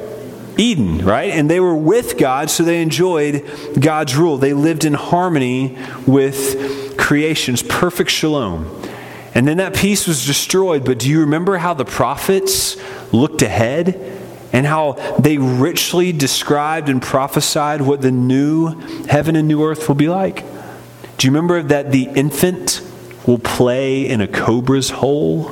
[0.57, 1.31] Eden, right?
[1.31, 3.43] And they were with God, so they enjoyed
[3.79, 4.37] God's rule.
[4.37, 8.65] They lived in harmony with creation's perfect shalom.
[9.35, 10.85] And then that peace was destroyed.
[10.85, 12.77] But do you remember how the prophets
[13.13, 14.19] looked ahead
[14.53, 18.67] and how they richly described and prophesied what the new
[19.07, 20.45] heaven and new earth will be like?
[21.17, 22.81] Do you remember that the infant
[23.27, 25.51] will play in a cobra's hole?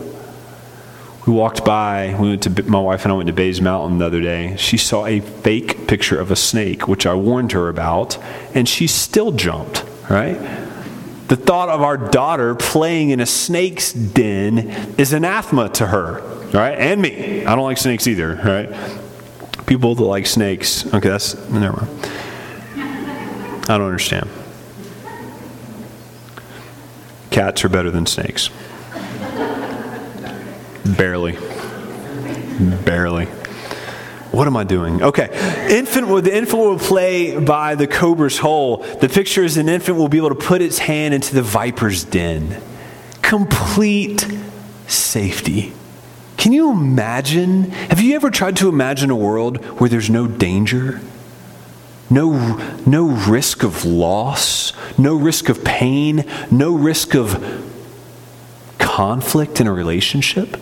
[1.28, 4.06] We walked by, we went to, my wife and I went to Bays Mountain the
[4.06, 4.56] other day.
[4.58, 8.18] She saw a fake picture of a snake, which I warned her about,
[8.54, 10.38] and she still jumped, right?
[11.34, 14.70] The thought of our daughter playing in a snake's den
[15.00, 16.22] is anathema to her,
[16.54, 16.78] right?
[16.78, 17.44] And me.
[17.44, 18.70] I don't like snakes either, right?
[19.66, 20.86] People that like snakes.
[20.94, 22.12] Okay, that's never mind.
[23.68, 24.30] I don't understand.
[27.32, 28.52] Cats are better than snakes.
[30.86, 31.36] Barely.
[32.86, 33.28] Barely.
[34.34, 35.04] What am I doing?
[35.04, 35.30] Okay.
[35.70, 38.78] Infant the infant will play by the cobra's hole.
[38.78, 42.04] The picture is an infant will be able to put its hand into the viper's
[42.04, 42.60] den.
[43.22, 44.28] Complete
[44.88, 45.72] safety.
[46.36, 47.70] Can you imagine?
[47.70, 51.00] Have you ever tried to imagine a world where there's no danger?
[52.10, 57.70] No, no risk of loss, no risk of pain, no risk of
[58.80, 60.58] conflict in a relationship?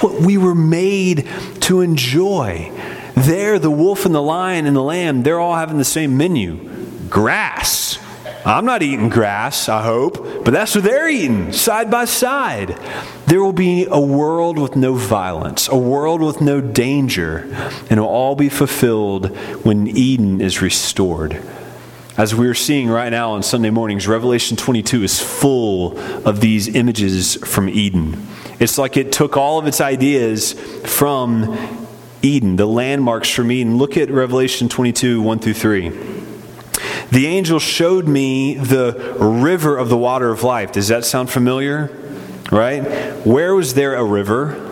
[0.00, 1.28] What we were made
[1.62, 2.72] to enjoy.
[3.14, 6.68] There, the wolf and the lion and the lamb, they're all having the same menu
[7.08, 7.98] grass.
[8.44, 12.78] I'm not eating grass, I hope, but that's what they're eating, side by side.
[13.26, 17.46] There will be a world with no violence, a world with no danger,
[17.90, 21.42] and it will all be fulfilled when Eden is restored.
[22.16, 27.36] As we're seeing right now on Sunday mornings, Revelation 22 is full of these images
[27.44, 28.26] from Eden.
[28.60, 30.52] It's like it took all of its ideas
[30.84, 31.56] from
[32.22, 33.78] Eden, the landmarks from Eden.
[33.78, 35.88] Look at Revelation 22 1 through 3.
[37.10, 40.72] The angel showed me the river of the water of life.
[40.72, 41.86] Does that sound familiar?
[42.52, 42.82] Right?
[43.26, 44.67] Where was there a river?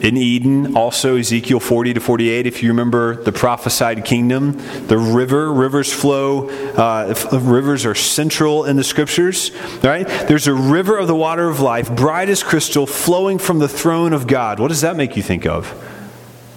[0.00, 4.52] In Eden, also Ezekiel 40 to 48, if you remember the prophesied kingdom,
[4.86, 9.50] the river, rivers flow, uh, rivers are central in the scriptures,
[9.82, 10.06] right?
[10.06, 14.12] There's a river of the water of life, bright as crystal, flowing from the throne
[14.12, 14.58] of God.
[14.58, 15.72] What does that make you think of?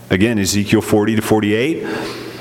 [0.10, 1.84] Again, Ezekiel 40 to 48.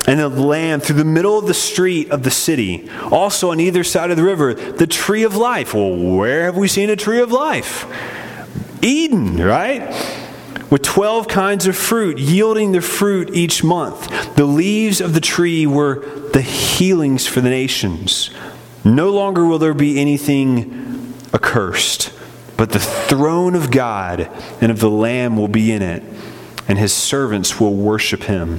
[0.04, 3.84] And the land through the middle of the street of the city, also on either
[3.84, 5.74] side of the river, the tree of life.
[5.74, 7.86] Well, where have we seen a tree of life?
[8.82, 9.82] Eden, right?
[10.72, 14.34] With 12 kinds of fruit, yielding the fruit each month.
[14.36, 15.96] The leaves of the tree were
[16.32, 18.30] the healings for the nations.
[18.82, 22.10] No longer will there be anything accursed,
[22.56, 24.30] but the throne of God
[24.62, 26.02] and of the Lamb will be in it,
[26.66, 28.56] and his servants will worship him.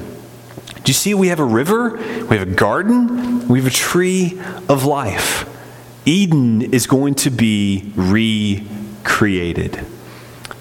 [0.84, 1.98] Do you see we have a river?
[2.30, 3.48] We have a garden?
[3.48, 4.40] We have a tree
[4.70, 5.50] of life.
[6.06, 9.84] Eden is going to be recreated,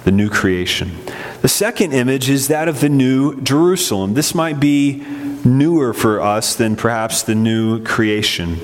[0.04, 0.96] the new creation.
[1.42, 4.14] The second image is that of the new Jerusalem.
[4.14, 5.04] This might be
[5.44, 8.60] newer for us than perhaps the new creation.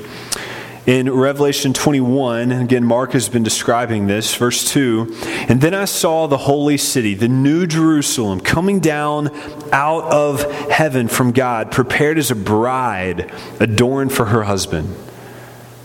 [0.87, 5.13] In Revelation 21, again, Mark has been describing this, verse 2
[5.49, 9.37] And then I saw the holy city, the new Jerusalem, coming down
[9.73, 14.95] out of heaven from God, prepared as a bride adorned for her husband.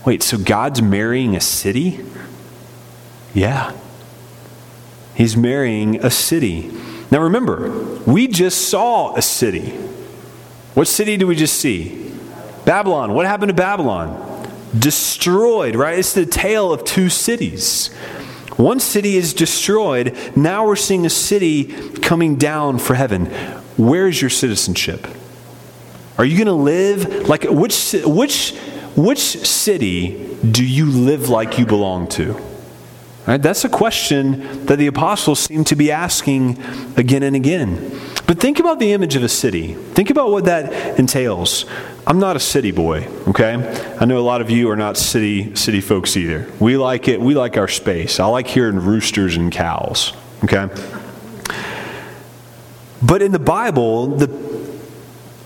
[0.06, 2.04] Wait, so God's marrying a city?
[3.34, 3.72] Yeah.
[5.14, 6.70] He's marrying a city.
[7.10, 7.70] Now remember,
[8.06, 9.70] we just saw a city.
[10.74, 12.12] What city did we just see?
[12.64, 13.14] Babylon.
[13.14, 14.48] What happened to Babylon?
[14.76, 15.98] Destroyed, right?
[15.98, 17.92] It's the tale of two cities.
[18.56, 20.16] One city is destroyed.
[20.36, 21.64] Now we're seeing a city
[21.98, 23.26] coming down for heaven.
[23.76, 25.06] Where is your citizenship?
[26.18, 28.54] Are you going to live like which which
[28.96, 32.40] which city do you live like you belong to?
[33.26, 33.40] Right?
[33.40, 36.58] That's a question that the apostles seem to be asking
[36.96, 37.90] again and again.
[38.26, 39.74] But think about the image of a city.
[39.74, 41.64] Think about what that entails.
[42.06, 43.54] I'm not a city boy, okay?
[43.98, 46.50] I know a lot of you are not city city folks either.
[46.60, 47.18] We like it.
[47.18, 48.20] We like our space.
[48.20, 50.12] I like hearing roosters and cows,
[50.44, 50.68] okay?
[53.02, 54.28] But in the Bible, the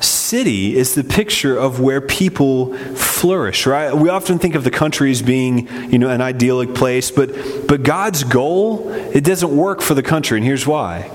[0.01, 2.76] city is the picture of where people
[3.18, 3.92] flourish, right?
[3.92, 7.30] We often think of the country as being, you know, an idyllic place, but
[7.66, 11.10] but God's goal, it doesn't work for the country, and here's why.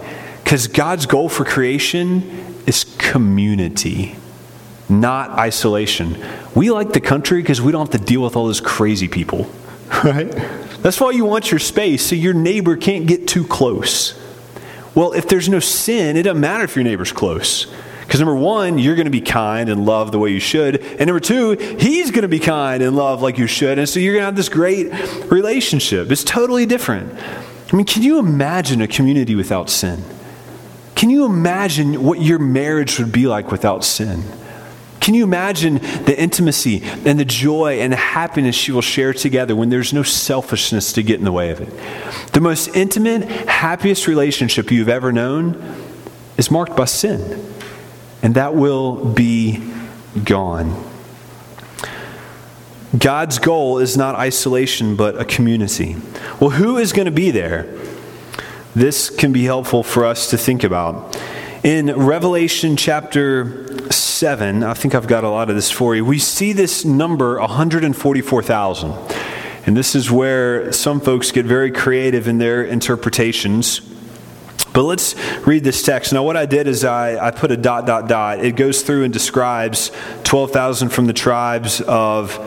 [0.46, 4.16] Cuz God's goal for creation is community,
[4.90, 6.18] not isolation.
[6.54, 9.50] We like the country because we don't have to deal with all those crazy people,
[10.04, 10.30] right?
[10.82, 14.20] That's why you want your space so your neighbor can't get too close.
[14.94, 17.68] Well, if there's no sin, it doesn't matter if your neighbor's close.
[18.06, 20.82] Because number one, you're going to be kind and love the way you should.
[20.82, 23.80] And number two, he's going to be kind and love like you should.
[23.80, 24.92] And so you're going to have this great
[25.32, 26.12] relationship.
[26.12, 27.14] It's totally different.
[27.72, 30.04] I mean, can you imagine a community without sin?
[30.96, 34.24] Can you imagine what your marriage would be like without sin?
[35.00, 35.76] Can you imagine
[36.06, 40.04] the intimacy and the joy and the happiness you will share together when there's no
[40.04, 42.32] selfishness to get in the way of it?
[42.32, 45.76] The most intimate, happiest relationship you've ever known
[46.38, 47.54] is marked by sin
[48.24, 49.62] and that will be
[50.24, 50.90] gone.
[52.98, 55.98] God's goal is not isolation, but a community.
[56.40, 57.68] Well, who is going to be there?
[58.76, 61.20] This can be helpful for us to think about.
[61.64, 66.20] In Revelation chapter 7, I think I've got a lot of this for you, we
[66.20, 68.94] see this number 144,000.
[69.66, 73.82] And this is where some folks get very creative in their interpretations.
[74.74, 75.16] But let's
[75.46, 76.14] read this text.
[76.14, 78.44] Now, what I did is I, I put a dot, dot, dot.
[78.44, 79.92] It goes through and describes
[80.24, 82.40] 12,000 from the tribes of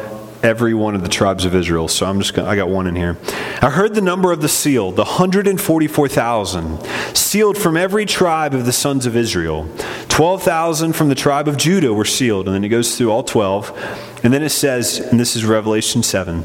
[0.43, 1.89] every one of the tribes of Israel.
[1.89, 3.17] So I'm just gonna, I got one in here.
[3.63, 8.73] I heard the number of the seal, the 144,000, sealed from every tribe of the
[8.73, 9.69] sons of Israel.
[10.09, 12.47] 12,000 from the tribe of Judah were sealed.
[12.47, 14.21] And then it goes through all 12.
[14.25, 16.45] And then it says, and this is Revelation 7.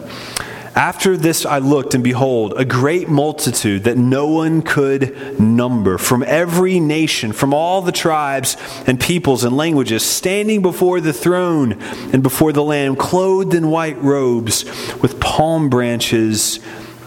[0.75, 6.23] After this I looked, and behold, a great multitude that no one could number, from
[6.23, 8.55] every nation, from all the tribes
[8.87, 11.73] and peoples and languages, standing before the throne
[12.13, 14.63] and before the Lamb, clothed in white robes,
[15.01, 16.59] with palm branches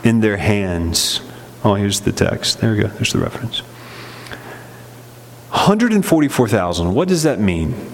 [0.02, 1.22] in their hands.
[1.64, 2.60] Oh, here's the text.
[2.60, 2.88] There we go.
[2.88, 3.60] There's the reference.
[5.50, 6.92] 144,000.
[6.94, 7.93] What does that mean?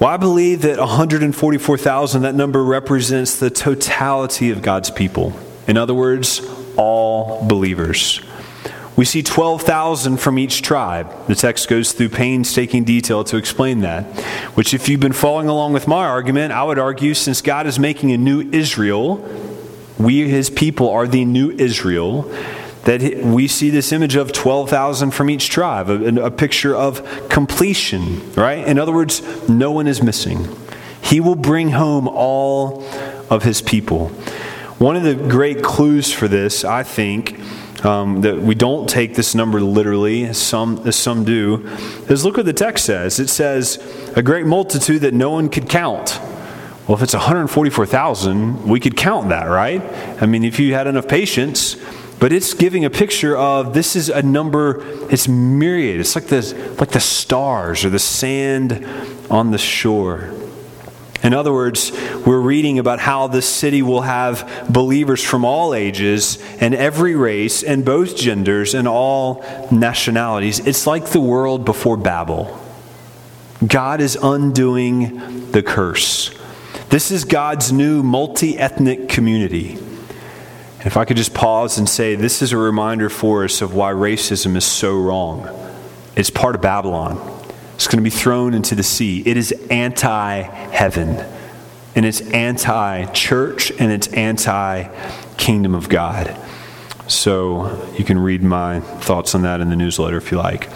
[0.00, 5.32] Well, I believe that 144,000, that number represents the totality of God's people.
[5.68, 6.42] In other words,
[6.76, 8.20] all believers.
[8.96, 11.26] We see 12,000 from each tribe.
[11.28, 14.04] The text goes through painstaking detail to explain that.
[14.56, 17.78] Which, if you've been following along with my argument, I would argue since God is
[17.78, 19.16] making a new Israel,
[19.96, 22.32] we, his people, are the new Israel
[22.84, 28.32] that we see this image of 12,000 from each tribe, a, a, picture of completion,
[28.34, 28.66] right?
[28.66, 30.48] In other words, no one is missing.
[31.02, 32.84] He will bring home all
[33.30, 34.08] of his people.
[34.78, 37.40] One of the great clues for this, I think,
[37.84, 41.66] um, that we don't take this number literally, as some, as some do,
[42.08, 43.18] is look what the text says.
[43.20, 43.78] It says,
[44.16, 46.18] a great multitude that no one could count.
[46.86, 49.80] Well, if it's 144,000, we could count that, right?
[50.20, 51.76] I mean, if you had enough patience,
[52.24, 56.00] but it's giving a picture of this is a number it's myriad.
[56.00, 56.40] It's like the
[56.80, 58.82] like the stars or the sand
[59.30, 60.32] on the shore.
[61.22, 61.92] In other words
[62.24, 67.62] we're reading about how this city will have believers from all ages and every race
[67.62, 70.60] and both genders and all nationalities.
[70.60, 72.58] It's like the world before babel.
[73.66, 76.34] God is undoing the curse.
[76.88, 79.78] This is god's new multi-ethnic community
[80.84, 83.92] if I could just pause and say, this is a reminder for us of why
[83.92, 85.48] racism is so wrong.
[86.14, 87.16] It's part of Babylon.
[87.74, 89.22] It's going to be thrown into the sea.
[89.24, 91.24] It is anti heaven.
[91.96, 94.88] and it's anti church and it's anti
[95.36, 96.36] kingdom of God.
[97.06, 100.68] So you can read my thoughts on that in the newsletter if you like.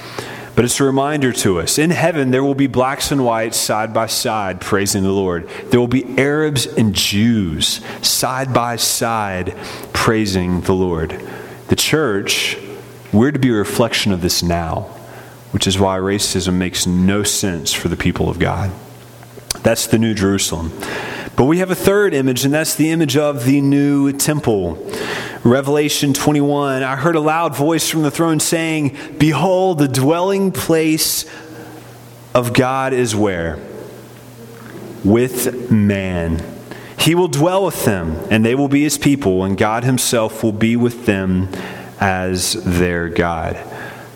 [0.59, 3.95] But it's a reminder to us in heaven, there will be blacks and whites side
[3.95, 5.49] by side praising the Lord.
[5.67, 9.57] There will be Arabs and Jews side by side
[9.93, 11.11] praising the Lord.
[11.69, 12.57] The church,
[13.13, 14.89] we're to be a reflection of this now,
[15.53, 18.73] which is why racism makes no sense for the people of God.
[19.63, 20.73] That's the New Jerusalem.
[21.37, 24.75] But we have a third image, and that's the image of the new temple.
[25.45, 31.25] Revelation 21 I heard a loud voice from the throne saying, Behold, the dwelling place
[32.35, 33.59] of God is where?
[35.05, 36.43] With man.
[36.99, 40.53] He will dwell with them, and they will be his people, and God himself will
[40.53, 41.49] be with them
[42.01, 43.57] as their God.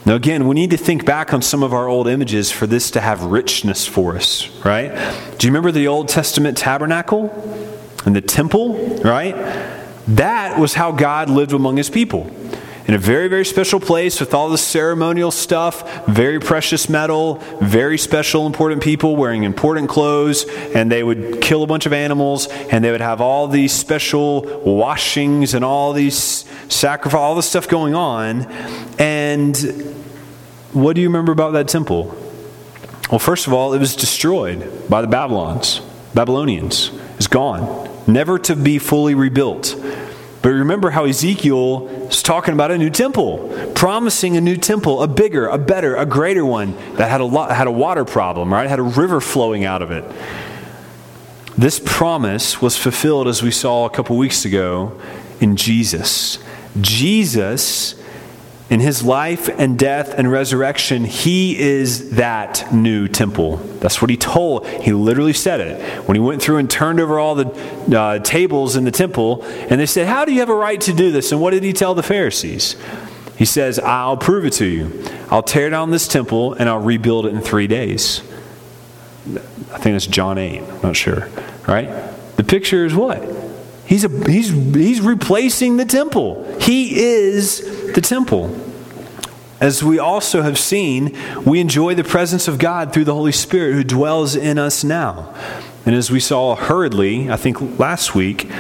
[0.05, 2.91] Now, again, we need to think back on some of our old images for this
[2.93, 4.91] to have richness for us, right?
[5.39, 7.31] Do you remember the Old Testament tabernacle
[8.05, 9.35] and the temple, right?
[10.09, 12.29] That was how God lived among his people.
[12.93, 17.97] In a very, very special place with all the ceremonial stuff, very precious metal, very
[17.97, 22.85] special, important people wearing important clothes, and they would kill a bunch of animals, and
[22.85, 27.95] they would have all these special washings and all these sacrifice, all this stuff going
[27.95, 28.43] on.
[28.99, 29.57] And
[30.75, 32.15] what do you remember about that temple?
[33.11, 35.81] Well, first of all, it was destroyed by the Babylons,
[36.13, 36.91] Babylonians.
[37.17, 39.83] It's gone, never to be fully rebuilt.
[40.43, 45.07] But remember how Ezekiel is talking about a new temple, promising a new temple, a
[45.07, 48.69] bigger, a better, a greater one that had a lot, had a water problem, right?
[48.69, 50.05] Had a river flowing out of it.
[51.57, 54.99] This promise was fulfilled as we saw a couple weeks ago
[55.41, 56.39] in Jesus.
[56.81, 57.95] Jesus,
[58.71, 63.57] in his life and death and resurrection, he is that new temple.
[63.81, 64.67] That's what he told.
[64.67, 66.07] He literally said it.
[66.09, 69.81] When he went through and turned over all the uh, tables in the temple, and
[69.81, 71.33] they said, How do you have a right to do this?
[71.33, 72.77] And what did he tell the Pharisees?
[73.37, 75.05] He says, I'll prove it to you.
[75.31, 78.21] I'll tear down this temple and I'll rebuild it in three days.
[79.27, 80.61] I think that's John 8.
[80.61, 81.29] I'm not sure.
[81.67, 81.89] Right?
[82.37, 83.21] The picture is what?
[83.93, 86.51] He's, a, he's, he's replacing the temple.
[86.59, 88.59] He is the temple.
[89.61, 91.15] As we also have seen,
[91.45, 95.35] we enjoy the presence of God through the Holy Spirit who dwells in us now.
[95.85, 98.51] And as we saw hurriedly, I think last week,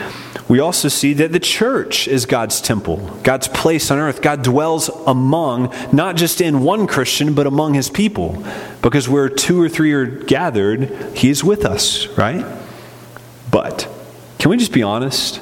[0.48, 4.20] we also see that the church is God's temple, God's place on earth.
[4.20, 8.44] God dwells among, not just in one Christian, but among his people.
[8.82, 12.44] Because where two or three are gathered, he is with us, right?
[13.50, 13.88] But
[14.42, 15.40] can we just be honest?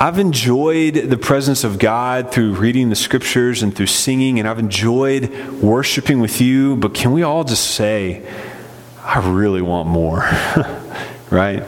[0.00, 4.58] I've enjoyed the presence of God through reading the scriptures and through singing, and I've
[4.58, 5.28] enjoyed
[5.60, 8.26] worshiping with you, but can we all just say,
[9.02, 10.20] I really want more,
[11.30, 11.62] right?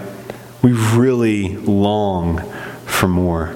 [0.62, 2.38] We really long
[2.86, 3.54] for more.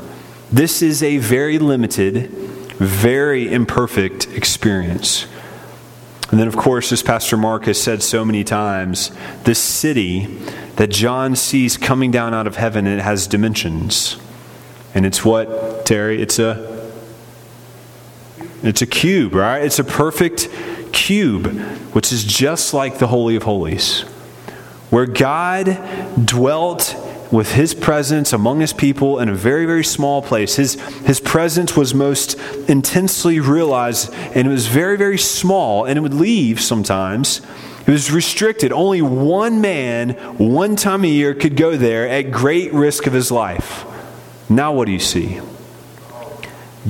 [0.53, 5.27] This is a very limited, very imperfect experience.
[6.31, 9.11] And then, of course, as Pastor Mark has said so many times,
[9.45, 10.39] this city
[10.79, 14.17] that John sees coming down out of heaven, and it has dimensions.
[14.95, 16.23] And it's what, Terry?
[16.23, 16.79] It's a
[18.63, 19.63] it's a cube, right?
[19.63, 20.49] It's a perfect
[20.93, 21.47] cube,
[21.95, 24.03] which is just like the Holy of Holies,
[24.91, 25.67] where God
[26.25, 26.95] dwelt
[27.33, 30.55] with his presence among his people in a very, very small place.
[30.55, 30.75] His,
[31.07, 32.35] his presence was most
[32.69, 37.41] intensely realized, and it was very, very small, and it would leave sometimes.
[37.89, 38.71] It was restricted.
[38.71, 43.31] Only one man, one time a year, could go there at great risk of his
[43.31, 43.87] life.
[44.51, 45.41] Now, what do you see?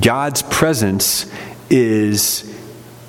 [0.01, 1.32] God's presence
[1.70, 2.53] is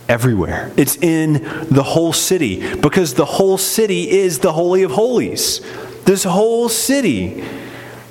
[0.07, 0.71] everywhere.
[0.77, 5.61] It's in the whole city because the whole city is the Holy of Holies.
[6.05, 7.43] This whole city.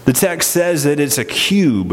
[0.07, 1.93] The text says that it's a cube,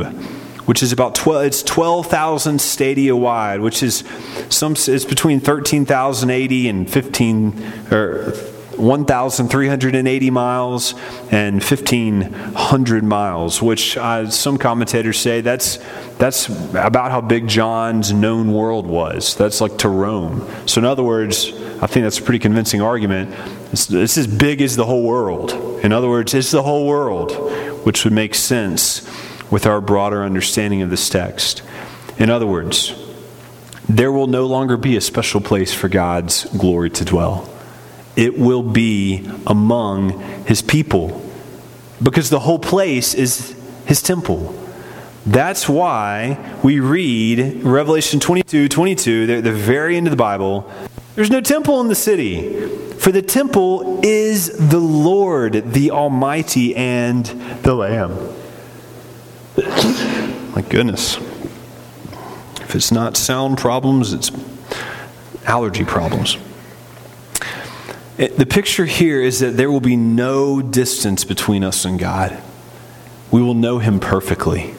[0.65, 4.03] which is about 12, it's 12,000 stadia wide, which is
[4.49, 8.33] some, it's between 13,080 and 15, or
[8.77, 10.93] 1,380 miles
[11.31, 15.79] and 1,500 miles, which uh, some commentators say that's,
[16.17, 19.35] that's about how big John's known world was.
[19.35, 20.49] That's like to Rome.
[20.65, 23.33] So, in other words, I think that's a pretty convincing argument.
[23.71, 25.53] It's, it's as big as the whole world.
[25.83, 27.31] In other words, it's the whole world,
[27.85, 29.07] which would make sense
[29.51, 31.61] with our broader understanding of this text.
[32.17, 32.93] In other words,
[33.87, 37.51] there will no longer be a special place for God's glory to dwell
[38.15, 41.21] it will be among his people.
[42.01, 44.57] Because the whole place is his temple.
[45.25, 50.69] That's why we read Revelation 22 22, the, the very end of the Bible.
[51.15, 52.67] There's no temple in the city,
[52.97, 57.25] For the temple is the Lord, the Almighty, and
[57.63, 58.11] the Lamb.
[59.57, 61.17] My goodness.
[62.61, 64.31] If it's not sound problems, it's
[65.45, 66.37] allergy problems.
[68.17, 72.41] It, the picture here is that there will be no distance between us and God.
[73.31, 74.73] We will know Him perfectly.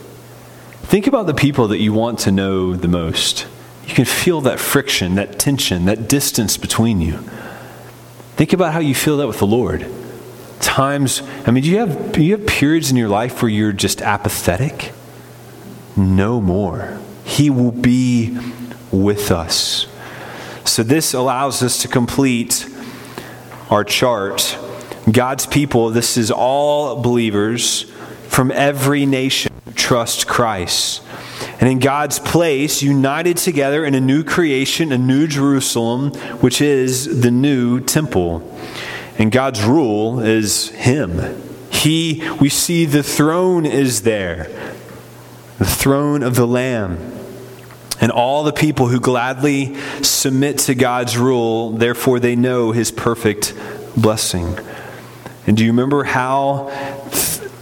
[0.82, 3.46] Think about the people that you want to know the most.
[3.86, 7.18] You can feel that friction, that tension, that distance between you.
[8.36, 9.86] Think about how you feel that with the Lord.
[10.60, 13.72] Times, I mean, do you have, do you have periods in your life where you're
[13.72, 14.92] just apathetic?
[15.96, 16.98] No more.
[17.24, 18.38] He will be
[18.90, 19.86] with us.
[20.64, 22.68] So, this allows us to complete
[23.70, 24.58] our chart.
[25.10, 27.82] God's people, this is all believers
[28.28, 29.52] from every nation
[29.86, 31.02] trust Christ.
[31.60, 37.20] And in God's place, united together in a new creation, a new Jerusalem, which is
[37.20, 38.40] the new temple.
[39.18, 41.42] And God's rule is Him.
[41.70, 44.50] He, we see the throne is there,
[45.58, 47.12] the throne of the Lamb.
[48.00, 53.54] And all the people who gladly submit to God's rule, therefore they know His perfect
[53.96, 54.58] blessing.
[55.46, 56.70] And do you remember how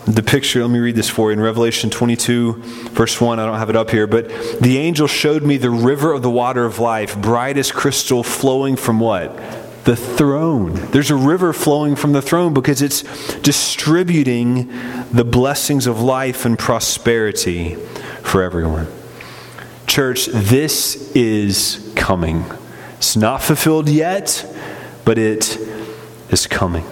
[0.06, 2.54] the picture, let me read this for you in Revelation 22,
[2.90, 3.38] verse 1.
[3.38, 4.28] I don't have it up here, but
[4.60, 8.76] the angel showed me the river of the water of life, bright as crystal, flowing
[8.76, 9.38] from what?
[9.84, 10.74] The throne.
[10.92, 13.02] There's a river flowing from the throne because it's
[13.40, 14.68] distributing
[15.12, 17.74] the blessings of life and prosperity
[18.22, 18.86] for everyone.
[19.86, 22.44] Church, this is coming.
[22.96, 24.46] It's not fulfilled yet,
[25.04, 25.58] but it
[26.30, 26.86] is coming.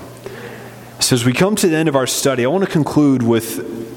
[1.00, 3.91] So, as we come to the end of our study, I want to conclude with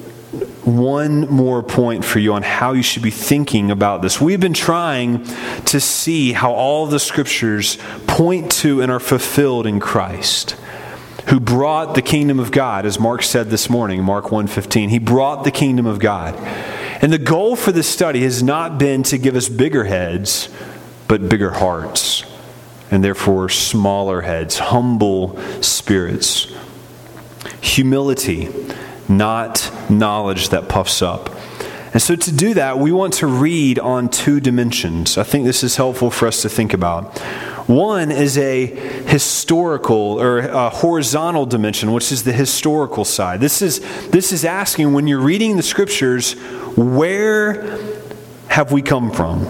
[0.66, 4.20] one more point for you on how you should be thinking about this.
[4.20, 5.24] We've been trying
[5.66, 10.56] to see how all the scriptures point to and are fulfilled in Christ
[11.28, 15.44] who brought the kingdom of God as Mark said this morning Mark 1:15 he brought
[15.44, 16.34] the kingdom of God.
[17.00, 20.48] And the goal for this study has not been to give us bigger heads
[21.08, 22.24] but bigger hearts
[22.90, 26.52] and therefore smaller heads humble spirits.
[27.60, 28.48] Humility,
[29.08, 31.30] not knowledge that puffs up.
[31.92, 35.16] And so, to do that, we want to read on two dimensions.
[35.16, 37.18] I think this is helpful for us to think about.
[37.68, 43.40] One is a historical or a horizontal dimension, which is the historical side.
[43.40, 43.80] This is,
[44.10, 46.34] this is asking when you're reading the scriptures,
[46.76, 47.78] where
[48.48, 49.46] have we come from?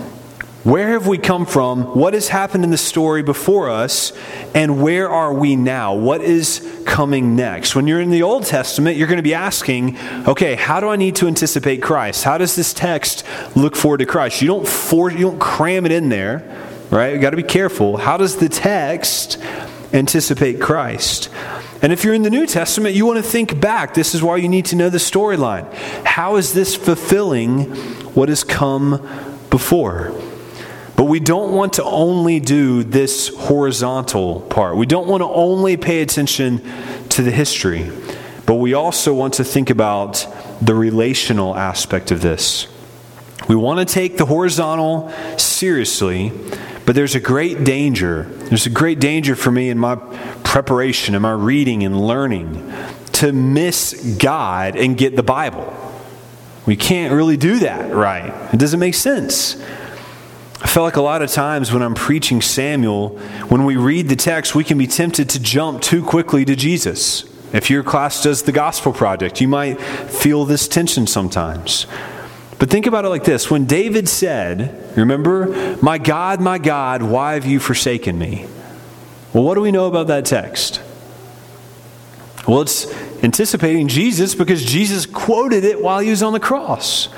[0.66, 1.94] Where have we come from?
[1.94, 4.12] What has happened in the story before us?
[4.52, 5.94] And where are we now?
[5.94, 7.76] What is coming next?
[7.76, 9.96] When you're in the Old Testament, you're going to be asking,
[10.26, 12.24] okay, how do I need to anticipate Christ?
[12.24, 14.42] How does this text look forward to Christ?
[14.42, 16.42] You don't for, you don't cram it in there,
[16.90, 17.14] right?
[17.14, 17.96] You got to be careful.
[17.96, 19.38] How does the text
[19.92, 21.30] anticipate Christ?
[21.80, 23.94] And if you're in the New Testament, you want to think back.
[23.94, 25.72] This is why you need to know the storyline.
[26.02, 27.76] How is this fulfilling
[28.16, 29.08] what has come
[29.48, 30.12] before?
[30.96, 34.76] But we don't want to only do this horizontal part.
[34.76, 36.62] We don't want to only pay attention
[37.10, 37.90] to the history,
[38.46, 40.26] but we also want to think about
[40.62, 42.66] the relational aspect of this.
[43.48, 46.32] We want to take the horizontal seriously,
[46.86, 48.22] but there's a great danger.
[48.22, 49.96] There's a great danger for me in my
[50.44, 52.72] preparation, in my reading and learning,
[53.12, 55.74] to miss God and get the Bible.
[56.64, 58.52] We can't really do that right.
[58.52, 59.62] It doesn't make sense.
[60.62, 63.10] I feel like a lot of times when I'm preaching Samuel,
[63.48, 67.24] when we read the text, we can be tempted to jump too quickly to Jesus.
[67.52, 71.86] If your class does the gospel project, you might feel this tension sometimes.
[72.58, 77.34] But think about it like this when David said, Remember, my God, my God, why
[77.34, 78.46] have you forsaken me?
[79.34, 80.80] Well, what do we know about that text?
[82.48, 82.90] Well, it's
[83.22, 87.08] anticipating Jesus because Jesus quoted it while he was on the cross.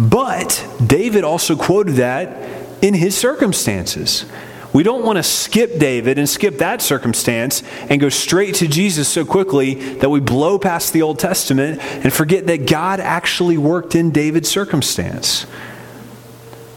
[0.00, 4.24] But David also quoted that in his circumstances.
[4.72, 9.08] We don't want to skip David and skip that circumstance and go straight to Jesus
[9.08, 13.94] so quickly that we blow past the Old Testament and forget that God actually worked
[13.94, 15.46] in David's circumstance.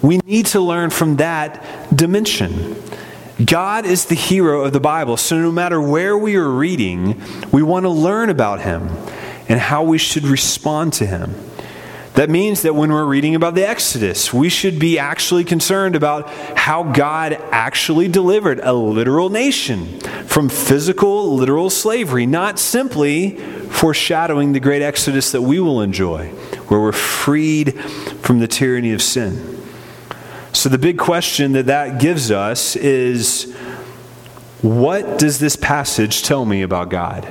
[0.01, 2.75] We need to learn from that dimension.
[3.43, 7.21] God is the hero of the Bible, so no matter where we are reading,
[7.53, 8.89] we want to learn about him
[9.47, 11.35] and how we should respond to him.
[12.15, 16.29] That means that when we're reading about the Exodus, we should be actually concerned about
[16.29, 23.37] how God actually delivered a literal nation from physical, literal slavery, not simply
[23.69, 26.27] foreshadowing the great Exodus that we will enjoy,
[26.67, 27.79] where we're freed
[28.21, 29.59] from the tyranny of sin.
[30.51, 33.51] So, the big question that that gives us is
[34.61, 37.27] what does this passage tell me about God?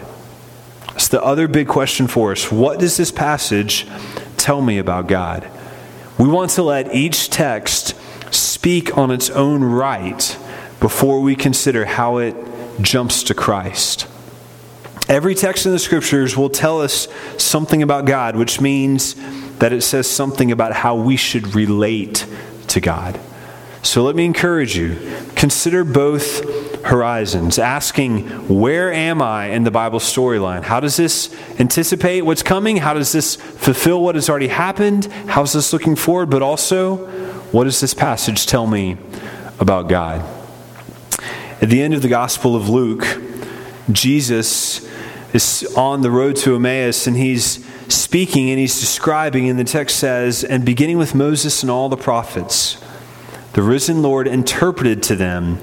[0.96, 2.50] It's the other big question for us.
[2.50, 3.86] What does this passage
[4.42, 5.48] tell me about God?
[6.18, 7.94] We want to let each text
[8.34, 10.36] speak on its own right
[10.80, 12.34] before we consider how it
[12.80, 14.08] jumps to Christ.
[15.08, 17.06] Every text in the scriptures will tell us
[17.38, 19.14] something about God, which means
[19.58, 22.26] that it says something about how we should relate
[22.68, 23.20] to God.
[23.82, 24.96] So let me encourage you
[25.34, 30.62] consider both horizons, asking, Where am I in the Bible storyline?
[30.62, 32.76] How does this anticipate what's coming?
[32.76, 35.06] How does this fulfill what has already happened?
[35.26, 36.30] How's this looking forward?
[36.30, 37.08] But also,
[37.50, 38.98] what does this passage tell me
[39.58, 40.24] about God?
[41.60, 43.04] At the end of the Gospel of Luke,
[43.90, 44.88] Jesus
[45.32, 49.96] is on the road to Emmaus and he's speaking and he's describing, and the text
[49.98, 52.81] says, And beginning with Moses and all the prophets,
[53.52, 55.58] the risen Lord interpreted to them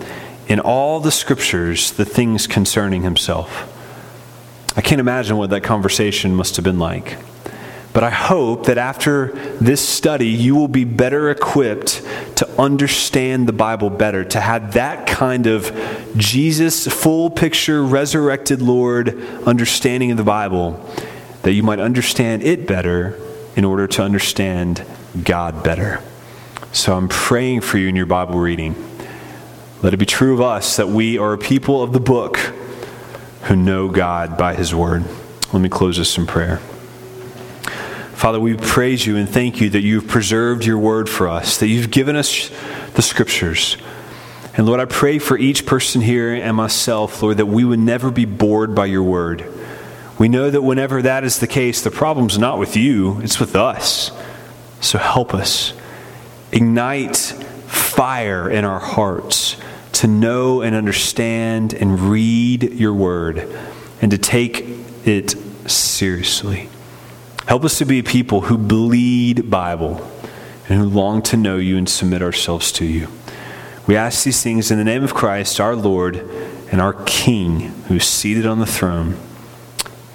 [0.47, 3.75] in all the scriptures the things concerning himself.
[4.75, 7.17] I can't imagine what that conversation must have been like.
[7.91, 12.03] But I hope that after this study, you will be better equipped
[12.35, 15.75] to understand the Bible better, to have that kind of
[16.15, 20.79] Jesus, full picture, resurrected Lord understanding of the Bible,
[21.41, 23.19] that you might understand it better
[23.55, 24.85] in order to understand
[25.23, 26.03] God better.
[26.71, 28.75] So I'm praying for you in your Bible reading.
[29.81, 32.37] Let it be true of us that we are a people of the book
[33.43, 35.03] who know God by His Word.
[35.51, 36.57] Let me close this in prayer.
[38.13, 41.67] Father, we praise you and thank you that you've preserved your word for us, that
[41.67, 42.51] you've given us
[42.93, 43.77] the scriptures.
[44.53, 48.11] And Lord, I pray for each person here and myself, Lord, that we would never
[48.11, 49.45] be bored by your word.
[50.19, 53.55] We know that whenever that is the case, the problem's not with you, it's with
[53.55, 54.11] us.
[54.81, 55.73] So help us
[56.51, 59.57] ignite fire in our hearts
[59.93, 63.53] to know and understand and read your word
[64.01, 64.63] and to take
[65.05, 65.31] it
[65.69, 66.69] seriously.
[67.47, 70.07] Help us to be people who bleed Bible
[70.67, 73.07] and who long to know you and submit ourselves to you.
[73.87, 76.17] We ask these things in the name of Christ, our Lord
[76.71, 79.17] and our King, who is seated on the throne.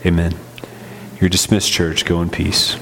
[0.06, 0.34] Amen.
[1.20, 2.04] You're dismissed, church.
[2.04, 2.76] Go in peace.